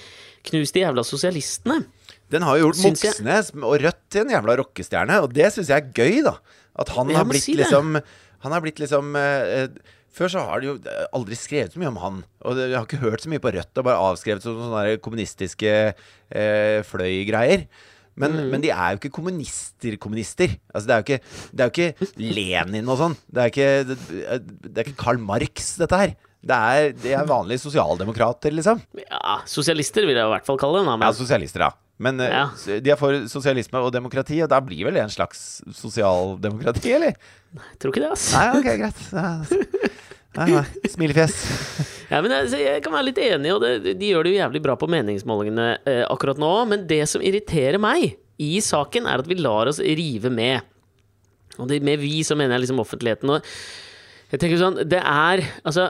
[0.47, 1.83] Knus de jævla sosialistene.
[2.33, 5.83] Den har jo gjort Moxnes og Rødt til en jævla rockestjerne, og det syns jeg
[5.83, 6.37] er gøy, da.
[6.81, 7.97] At han har blitt si liksom
[8.41, 10.73] Han har blitt liksom eh, eh, Før så har de jo
[11.15, 12.17] aldri skrevet så mye om han.
[12.43, 15.71] Og de har ikke hørt så mye på Rødt, og bare avskrevet som sånne kommunistiske
[15.93, 17.67] eh, fløygreier.
[18.19, 18.49] Men, Mm.
[18.51, 20.57] men de er jo ikke kommunister, kommunister.
[20.75, 21.21] Altså, det er jo ikke,
[21.55, 23.15] det er jo ikke Lenin og sånn.
[23.31, 23.97] Det det,
[24.67, 26.11] det er ikke Karl Marx, dette her.
[26.41, 28.79] Det er, det er vanlige sosialdemokrater, liksom.
[28.97, 30.89] Ja, sosialister vil jeg i hvert fall kalle dem.
[30.89, 31.71] da, Ja, sosialister, ja.
[32.01, 32.47] Men eh, Ja.
[32.81, 37.13] de er for sosialisme og demokrati, og da blir vel det en slags sosialdemokrati, eller?
[37.53, 38.25] Nei, jeg tror ikke det, ass.
[38.33, 39.03] Nei, ok, greit.
[39.13, 39.33] Ja.
[40.39, 40.63] Nei, nei.
[40.87, 41.33] Smilefjes.
[42.09, 44.61] Ja, men jeg, jeg kan være litt enig, og det, de gjør det jo jævlig
[44.63, 46.51] bra på meningsmålingene eh, akkurat nå.
[46.71, 50.63] Men det som irriterer meg i saken, er at vi lar oss rive med.
[51.59, 53.29] Og det, med vi så mener jeg liksom offentligheten.
[53.35, 53.43] Og
[54.31, 55.89] jeg tenker sånn, det er Altså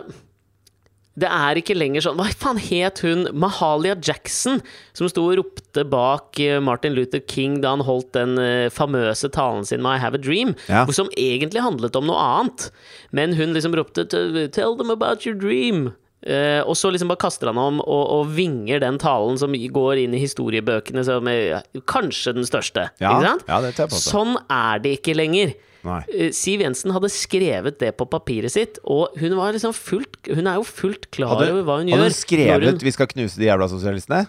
[1.19, 4.61] det er ikke lenger sånn Hva faen het hun Mahalia Jackson,
[4.95, 9.27] som sto og ropte bak eh, Martin Luther King da han holdt den eh, famøse
[9.35, 10.85] talen sin med I Have a Dream, Ja.
[10.95, 12.69] som egentlig handlet om noe annet.
[13.11, 15.91] Men hun liksom ropte Tell them about your dream.
[16.21, 20.03] Uh, og så liksom bare kaster han om og, og vinger den talen som går
[20.03, 22.83] inn i historiebøkene som er kanskje den største.
[23.01, 23.57] Ja, ja.
[23.89, 25.55] Sånn er det ikke lenger.
[25.83, 26.01] Nei.
[26.13, 30.45] Eh, Siv Jensen hadde skrevet det på papiret sitt, og hun var liksom fullt Hun
[30.47, 32.11] er jo fullt klar Hadde, over hva hun hadde gjør.
[32.11, 34.27] hun skrevet hun- 'Vi skal knuse de jævla sosialistene'?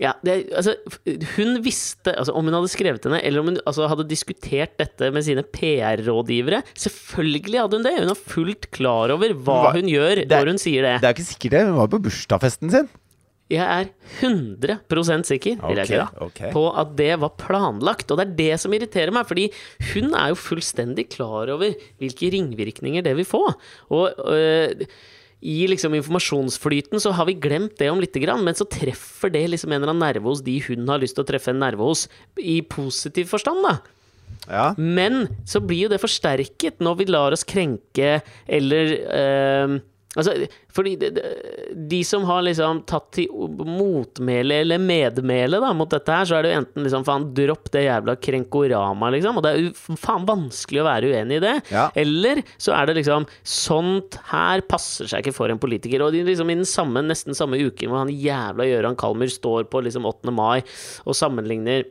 [0.00, 0.74] ja, det, altså,
[1.36, 5.12] hun visste altså, Om hun hadde skrevet henne, eller om hun altså, hadde diskutert dette
[5.12, 7.94] med sine PR-rådgivere Selvfølgelig hadde hun det!
[8.00, 11.00] Hun er fullt klar over hva Hva- hun gjør det når hun sier det.
[11.00, 11.62] Det er ikke sikkert det.
[11.68, 12.88] Hun var på bursdagsfesten sin.
[13.52, 13.90] Jeg er
[14.24, 16.40] 100 sikker okay, jeg da, ok.
[16.54, 18.10] på at det var planlagt.
[18.10, 19.50] Og det er det som irriterer meg, fordi
[19.92, 23.42] hun er jo fullstendig klar over hvilke ringvirkninger det vil få.
[23.92, 24.86] Og øh,
[25.44, 29.44] i liksom informasjonsflyten så har vi glemt det om lite grann, men så treffer det
[29.52, 31.84] liksom en eller annen nerve hos de hun har lyst til å treffe en nerve
[31.84, 32.06] hos,
[32.40, 33.74] i positiv forstand, da.
[34.48, 34.66] Ja.
[34.76, 39.76] Men så blir jo det forsterket når vi lar oss krenke, eller eh,
[40.14, 40.34] Altså,
[40.74, 41.10] fordi de,
[41.90, 43.30] de, som har liksom tatt til
[43.66, 47.70] motmæle eller medmæle da, mot dette her, så er det jo enten liksom faen, dropp
[47.74, 49.40] det jævla krenkorama, liksom.
[49.40, 51.54] Og det er jo faen vanskelig å være uenig i det.
[51.74, 51.88] Ja.
[51.98, 56.02] Eller så er det liksom Sånt her passer seg ikke for en politiker.
[56.04, 59.68] Og de liksom i den samme, nesten samme uken hvor han jævla Gøran Kalmer står
[59.72, 60.32] på liksom 8.
[60.34, 60.62] mai
[61.04, 61.86] og sammenligner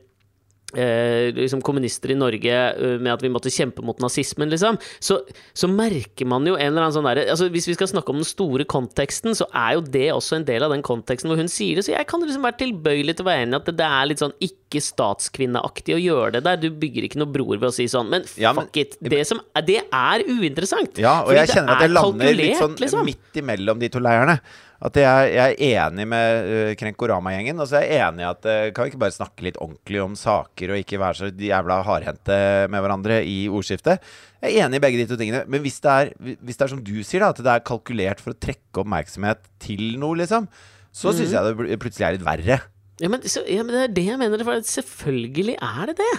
[0.80, 5.20] eh, liksom kommunister i Norge eh, med at vi måtte kjempe mot nazismen, liksom, så,
[5.54, 8.20] så merker man jo en eller annen sånn derre altså Hvis vi skal snakke om
[8.22, 11.52] den store konteksten, så er jo det også en del av den konteksten hvor hun
[11.52, 11.86] sier det.
[11.88, 14.10] Så jeg kan liksom være tilbøyelig til å være enig i at det, det er
[14.10, 16.60] litt sånn ikke statskvinneaktig å gjøre det der.
[16.62, 18.10] Du bygger ikke noe bror ved å si sånn.
[18.14, 18.98] Men Ja, men- fuck it.
[19.04, 20.98] Det, som, det er uinteressant.
[21.02, 23.06] Ja, og jeg kjenner at det jeg er lander litt sånn liksom.
[23.08, 24.40] midt imellom de to leirene.
[24.84, 28.48] At jeg, jeg er enig med uh, Krenkorama-gjengen, og så er jeg enig i at
[28.50, 31.78] uh, kan vi ikke bare snakke litt ordentlig om saker, og ikke være så jævla
[31.88, 32.39] hardhendte
[32.74, 34.04] med hverandre i ordskiftet.
[34.43, 36.74] Jeg er enig i begge de to tingene, men hvis det er, hvis det er
[36.76, 40.50] som du sier, da, at det er kalkulert for å trekke oppmerksomhet til noe, liksom,
[40.91, 41.17] så Mhm.
[41.22, 42.60] syns jeg det plutselig er litt verre.
[43.02, 44.43] Ja men, så, ja, men det er det jeg mener.
[44.46, 46.12] For selvfølgelig er det det.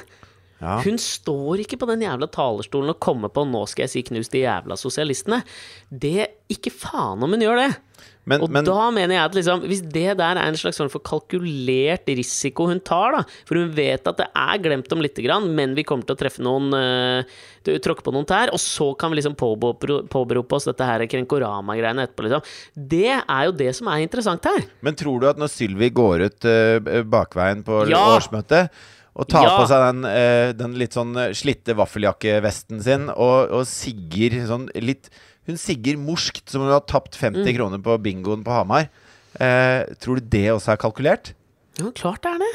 [0.65, 0.81] Ja.
[0.81, 4.29] Hun står ikke på den jævla talerstolen og kommer på 'nå skal jeg si knus
[4.33, 5.43] de jævla sosialistene'.
[5.93, 7.77] Det Ikke faen om hun gjør det!
[8.25, 10.89] Men, Og men da mener jeg at liksom, hvis det der er en slags form
[10.93, 15.25] for kalkulert risiko hun tar, da For hun vet at det er glemt om lite
[15.27, 18.91] grann, men vi kommer til å treffe noen uh, Tråkke på noen tær, og så
[19.01, 22.43] kan vi liksom påberope, oss dette her Krenkorama-greiene etterpå, liksom.
[22.77, 24.67] Det er jo det som er interessant her.
[24.85, 28.03] Men tror du at når Sylvi går ut uh, bakveien på Ja!
[28.19, 28.73] årsmøtet
[29.15, 29.55] og tar Ja!
[29.61, 35.09] på seg den, uh, den litt sånn slitte vaffeljakkevesten sin og, og sigger sånn litt
[35.47, 37.57] Hun sigger morskt som om hun har tapt 50 Mm.
[37.59, 38.89] kroner på bingoen på Hamar.
[39.41, 41.33] Eh, tror du det også er kalkulert?
[41.75, 42.53] Ja, klart det er det.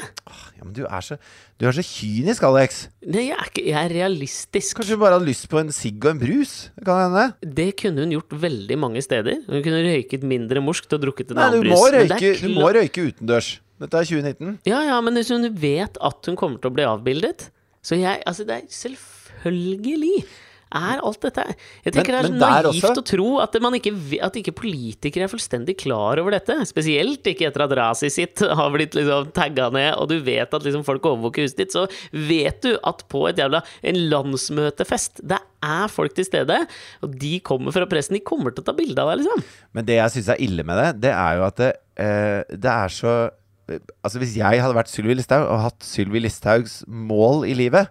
[0.56, 1.18] Ja, men du er så,
[1.60, 2.86] du er så kynisk, Alex.
[3.04, 4.78] Nei, jeg er, ikke, jeg er realistisk.
[4.78, 6.54] Kanskje du bare hadde lyst på en sigg og en brus?
[6.82, 7.26] Kan hende.
[7.44, 9.42] Det kunne hun gjort veldig mange steder.
[9.46, 11.76] Hun kunne røyket mindre morskt og drukket en Nei, annen du brus.
[11.76, 13.50] må, røyke, du må røyke utendørs.
[13.80, 14.56] Dette er 2019.
[14.72, 17.46] Ja, ja, men hvis hun vet at hun kommer til å bli avbildet
[17.84, 20.24] Så jeg Altså, det er selvfølgelig
[20.72, 21.44] er alt dette
[21.84, 24.54] Jeg tenker Men- det er så naivt også- å tro at, man ikke, at ikke
[24.54, 26.54] politikere er fullstendig klar over dette.
[26.66, 30.62] Spesielt ikke etter at raset sitt har blitt liksom tagga ned, og du vet at
[30.62, 31.72] liksom folk overvåker huset ditt.
[31.72, 36.66] Så vet du at på et jævla en landsmøtefest, det er folk til stede,
[37.02, 38.16] og de kommer fra pressen.
[38.16, 39.44] De kommer til å ta bilde av deg, liksom.
[39.74, 42.64] Men det jeg syns er ille med det, det er jo at det, uh, det
[42.70, 43.30] er så
[44.02, 47.86] Altså Hvis jeg hadde vært Sylvi Listhaug og hatt Sylvi Listhaugs mål i livet,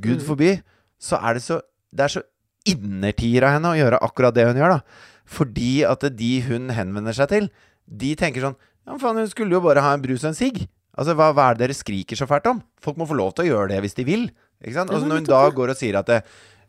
[0.00, 0.62] gud forby,
[0.96, 1.60] så er det så
[1.94, 2.22] Det er så
[2.68, 5.06] innertier av henne å gjøre akkurat det hun gjør, da.
[5.28, 7.46] Fordi at de hun henvender seg til,
[7.88, 10.36] de tenker sånn Ja, men faen, hun skulle jo bare ha en brus og en
[10.38, 10.62] sigg.
[10.98, 12.62] Altså, hva, hva er det dere skriker så fælt om?
[12.82, 14.22] Folk må få lov til å gjøre det hvis de vil.
[14.64, 14.88] Ikke sant?
[14.90, 16.16] Ja, Altså, når hun da går og sier at det,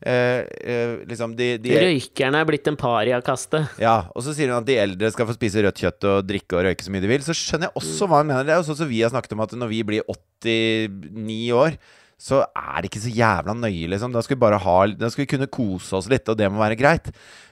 [0.04, 3.64] eh, eh, liksom de, de Røykerne er blitt en pariakaste.
[3.82, 6.60] ja, og så sier hun at de eldre skal få spise rødt kjøtt og drikke
[6.60, 7.24] og røyke så mye de vil.
[7.26, 8.46] Så skjønner jeg også hva hun mener.
[8.46, 11.80] Det er jo sånn som vi har snakket om at når vi blir 89 år,
[12.20, 14.12] så er det ikke så jævla nøye, liksom.
[14.12, 16.60] Da skal vi bare ha Da skal vi kunne kose oss litt, og det må
[16.60, 17.08] være greit.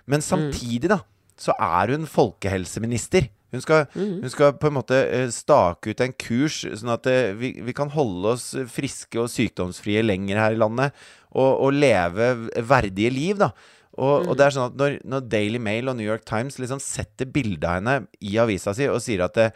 [0.06, 1.01] Men samtidig, da,
[1.39, 3.30] så er hun folkehelseminister.
[3.56, 7.32] Hun skal, hun skal på en måte eh, stake ut en kurs, sånn at eh,
[7.39, 11.08] vi, vi kan holde oss friske og sykdomsfrie lenger her i landet.
[11.32, 12.34] Og, og leve
[12.67, 13.53] verdige liv, da.
[13.97, 16.82] Og, og det er sånn at når, når Daily Mail og New York Times liksom
[16.84, 19.47] setter bilde av henne i avisa si og sier at det,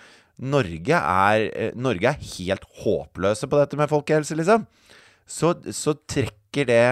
[0.42, 4.64] Norge, er, eh, Norge er helt håpløse på dette med folkehelse, liksom,
[5.32, 6.84] så, så trekker det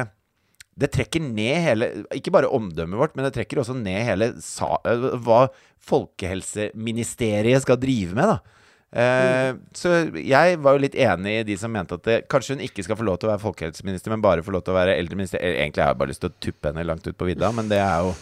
[0.79, 4.77] det trekker ned hele Ikke bare omdømmet vårt, men det trekker også ned hele sa,
[4.87, 5.49] eh, hva
[5.89, 8.59] Folkehelseministeriet skal drive med, da.
[8.89, 12.65] Eh, Så jeg var jo litt enig i de som mente at det, kanskje hun
[12.65, 14.97] ikke skal få lov til å være folkehelseminister, men bare få lov til å være
[14.97, 15.41] eldreminister.
[15.43, 17.81] Egentlig har jeg bare lyst til å tuppe henne langt ut på vidda, men det
[17.83, 18.15] er jo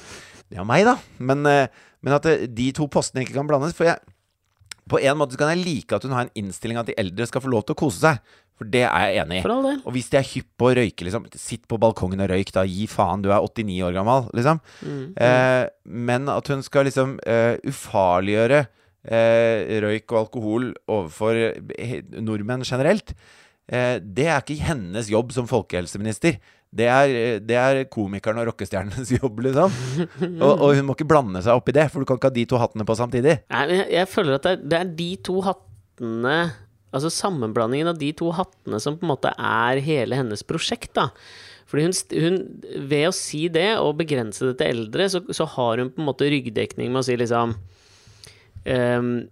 [0.48, 0.96] det er meg, da.
[1.20, 1.68] Men, eh,
[2.02, 3.76] men at det, de to postene ikke kan blandes.
[3.76, 4.00] For jeg,
[4.88, 7.44] på en måte kan jeg like at hun har en innstilling at de eldre skal
[7.44, 8.22] få lov til å kose seg.
[8.58, 9.44] For det er jeg enig i.
[9.86, 12.64] Og hvis de er hypp på å røyke, liksom, sitt på balkongen og røyk, da.
[12.66, 14.62] Gi faen, du er 89 år gammel, liksom.
[15.22, 21.38] Eh, men at hun skal liksom eh, ufarliggjøre eh, røyk og alkohol overfor
[22.26, 23.14] nordmenn generelt,
[23.70, 26.40] eh, det er ikke hennes jobb som folkehelseminister.
[26.78, 29.72] Det er, eh, det er komikeren og rockestjernenes jobb, liksom.
[30.42, 32.40] Og, og hun må ikke blande seg opp i det, for du kan ikke ha
[32.42, 33.38] de to hattene på samtidig.
[33.54, 36.40] Nei, men jeg, jeg føler at det er, det er de to hattene
[36.98, 41.12] Altså sammenblandingen av de to hattene som på en måte er hele hennes prosjekt, da.
[41.68, 42.38] Fordi hun, hun
[42.90, 46.10] Ved å si det, og begrense det til eldre, så, så har hun på en
[46.10, 47.58] måte ryggdekning med å si liksom
[48.68, 49.30] Um,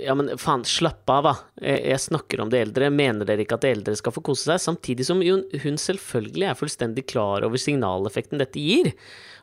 [0.00, 1.32] ja, men faen, slapp av, da.
[1.60, 2.88] Jeg, jeg snakker om de eldre.
[2.94, 4.62] Mener dere ikke at de eldre skal få kose seg?
[4.64, 8.94] Samtidig som hun, hun selvfølgelig er fullstendig klar over signaleffekten dette gir.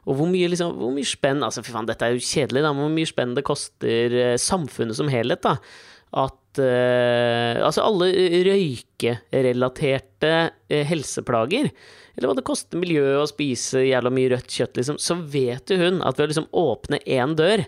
[0.10, 2.74] Og hvor mye, liksom, hvor mye spenn Altså, fy faen, dette er jo kjedelig, da.
[2.80, 5.60] Hvor mye spenn det koster eh, samfunnet som helhet, da.
[6.26, 8.10] At eh, Altså, alle
[8.48, 10.34] røykerelaterte
[10.70, 11.72] eh, helseplager,
[12.16, 15.78] eller hva det koster miljøet å spise jævla mye rødt kjøtt, liksom, så vet jo
[15.82, 17.66] hun at ved å liksom åpne én dør,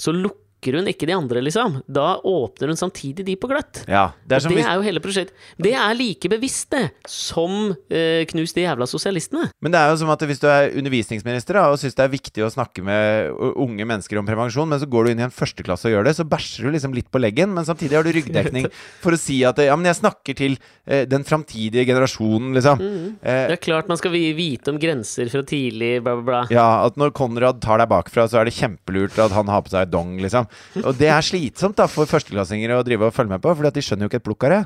[0.00, 0.39] så lukker
[0.76, 1.78] hun ikke de andre, liksom.
[1.88, 3.82] Da åpner hun samtidig de på gløtt.
[3.88, 5.32] Ja, det er som det er jo hele prosjektet.
[5.56, 9.48] Det er like bevisst, det, som eh, knus de jævla sosialistene.
[9.64, 12.12] Men det er jo som at hvis du er undervisningsminister da, og syns det er
[12.12, 15.32] viktig å snakke med unge mennesker om prevensjon, men så går du inn i en
[15.34, 18.12] førsteklasse og gjør det, så bæsjer du liksom litt på leggen, men samtidig har du
[18.14, 18.68] ryggdekning
[19.02, 22.84] for å si at ja, men jeg snakker til eh, den framtidige generasjonen, liksom.
[23.24, 26.42] Eh, Det er klart man skal vite om grenser fra tidlig, bla, bla, bla.
[26.52, 29.72] ja, at når Konrad tar deg bakfra, så er det kjempelurt at han har på
[29.72, 30.49] seg dong, liksom.
[30.86, 33.84] Og det er slitsomt da for førsteklassinger å drive og følge med på, for de
[33.84, 34.60] skjønner jo ikke et plukk av det.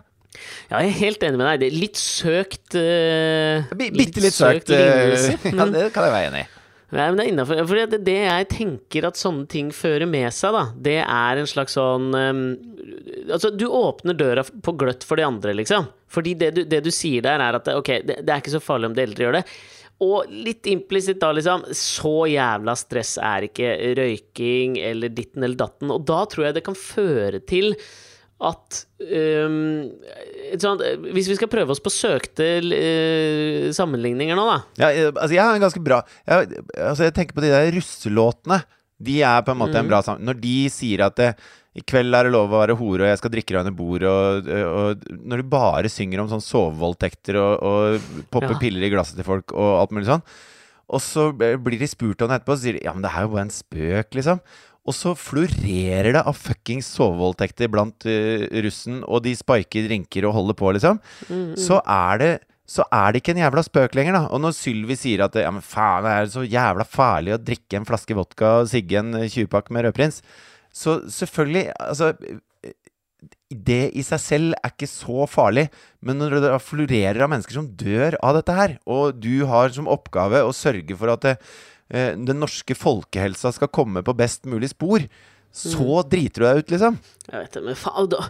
[0.71, 1.63] Ja, jeg er helt enig med deg.
[1.63, 4.73] Det er litt søkt uh, Bitte litt søkt.
[4.75, 5.39] eh, lignelse.
[5.59, 6.49] ja, det kan jeg være enig i.
[6.95, 7.61] nei, men det er innafor.
[7.71, 11.51] For det, det jeg tenker at sånne ting fører med seg, da, det er en
[11.51, 12.47] slags sånn um,
[13.25, 15.87] Altså, du åpner døra på gløtt for de andre, liksom.
[16.13, 18.61] Fordi det du, det du sier der, er at ok, det, det er ikke så
[18.63, 19.45] farlig om de eldre gjør det.
[20.05, 25.93] Og litt implisitt da, liksom Så jævla stress er ikke røyking eller ditten eller datten.
[25.95, 27.73] Og da tror jeg det kan føre til
[28.45, 29.85] at um,
[30.51, 30.83] et sånt,
[31.15, 34.57] Hvis vi skal prøve oss på søkte uh, sammenligninger nå, da.
[34.83, 37.71] Ja, eh, altså jeg har en ganske bra jeg, altså jeg tenker på de der
[37.77, 38.59] russelåtene.
[39.05, 40.33] De er på en måte en bra sammenligning.
[40.35, 41.31] Når de sier at det,
[41.75, 44.11] i kveld er det lov å være hore, og jeg skal drikke deg under bordet,
[44.11, 48.61] og, og når du bare synger om sånn sovevoldtekter og, og popper Ja.
[48.63, 50.23] piller i glasset til folk og alt mulig sånn,
[50.95, 53.11] og så blir de spurt om det etterpå, og så sier de ja, men det
[53.11, 54.41] er jo bare en spøk, liksom.
[54.85, 60.35] Og så florerer det av fuckings sovevoldtekter blant uh, russen, og de spiker drinker og
[60.37, 61.01] holder på, liksom.
[61.57, 62.33] Så er det
[62.65, 64.23] så er det ikke en jævla spøk lenger, da.
[64.33, 67.77] Og når Sylvi sier at ja, men faen, det er så jævla farlig å drikke
[67.77, 70.23] en flaske vodka og sigge en 20-pakke med rødprins,
[70.75, 72.13] så selvfølgelig Altså
[73.55, 75.69] det i seg selv er ikke så farlig,
[76.05, 79.91] men når det florerer av mennesker som dør av dette her, og du har som
[79.91, 81.37] oppgave å sørge for at det,
[81.95, 85.07] eh, den norske folkehelsa skal komme på best mulig spor,
[85.55, 86.97] så driter du deg ut, liksom.
[87.29, 88.25] Jeg vet det, men faen, da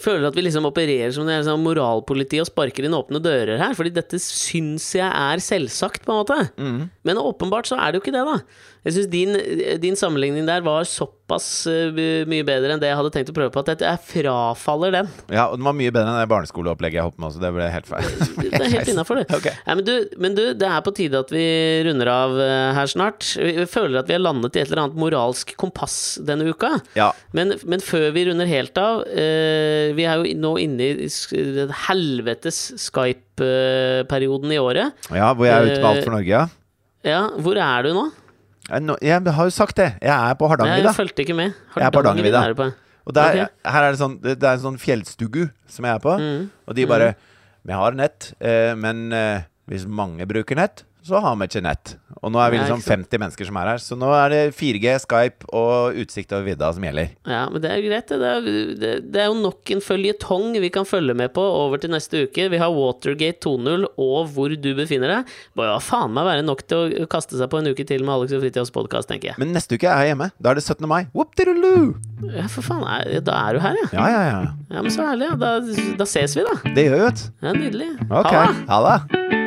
[0.00, 3.60] føler at vi liksom opererer som det er sånn moralpoliti og sparker inn åpne dører
[3.60, 3.74] her?
[3.76, 6.38] Fordi dette syns jeg er selvsagt, på en måte.
[6.56, 6.88] Mm.
[7.04, 8.38] Men åpenbart så er det jo ikke det, da.
[8.88, 9.36] Jeg syns din,
[9.84, 13.52] din sammenligning der var såpass eh, mye bedre enn det jeg hadde tenkt å prøve
[13.54, 15.10] på, at jeg frafaller den.
[15.30, 17.42] Ja, og den var mye bedre enn det barneskoleopplegget jeg hoppet med også.
[17.44, 18.08] Det ble helt feil.
[18.40, 19.26] Det er helt innafor, det.
[19.40, 19.54] Okay.
[19.66, 21.44] Ja, men, du, men du, det er på tide at vi
[21.86, 23.28] runder av eh, her snart.
[23.38, 26.74] Vi føler at vi har landet i et eller annet moralsk kompass denne uka.
[26.98, 27.10] Ja.
[27.36, 31.08] Men, men før vi runder helt av eh, Vi er jo nå inne i
[31.60, 34.96] den helvetes Skype-perioden i året.
[35.14, 36.46] ja, hvor jeg er ute med Alt for Norge, ja.
[37.06, 38.02] Ja, hvor er du nå?
[38.68, 39.88] Jeg, har jo sagt det.
[40.02, 40.92] Jeg er på Jeg Hardangervidda.
[40.94, 41.54] fulgte ikke med.
[41.76, 42.42] Jeg er på Hardangervidda.
[42.44, 42.70] er du på.
[43.08, 43.46] Og der, okay.
[43.72, 46.16] her er det sånn Det er en sånn fjellstugu som jeg er på.
[46.20, 46.50] Mm.
[46.68, 47.14] Og de bare
[47.66, 51.94] Vi har nett, eh, men eh, hvis mange bruker nett, så har vi ikke nett.
[52.20, 53.80] Og nå er vi liksom ikke 50 mennesker som er her.
[53.80, 57.14] Så nå er det 4G, Skype og utsikt over vidda som gjelder.
[57.24, 58.10] Ja, men det er greit.
[58.10, 58.48] Det er,
[58.82, 62.26] det, det er jo nok en føljetong vi kan følge med på over til neste
[62.26, 62.48] uke.
[62.52, 65.32] Vi har Watergate 2.0 og hvor du befinner deg.
[65.56, 68.14] Bør jo faen meg være nok til å kaste seg på en uke til med
[68.18, 69.40] Alex og Fritjofs podkast, tenker jeg.
[69.40, 70.30] Men neste uke er jeg hjemme.
[70.36, 70.84] Da er det 17.
[70.90, 71.02] mai.
[71.16, 71.94] Whoop-diddle-loo!
[72.36, 72.84] Ja, for faen.
[72.84, 73.90] Er, da er du her, ja.
[73.96, 74.40] Ja, ja, ja.
[74.70, 75.32] Ja, men så herlig.
[75.32, 75.40] Ja.
[75.40, 76.58] Da, da ses vi, da.
[76.76, 77.28] Det gjør vi, vet du.
[77.46, 77.92] Ja, Nydelig.
[78.10, 78.34] Ok.
[78.34, 78.66] Ha det.
[78.68, 79.39] Ha det.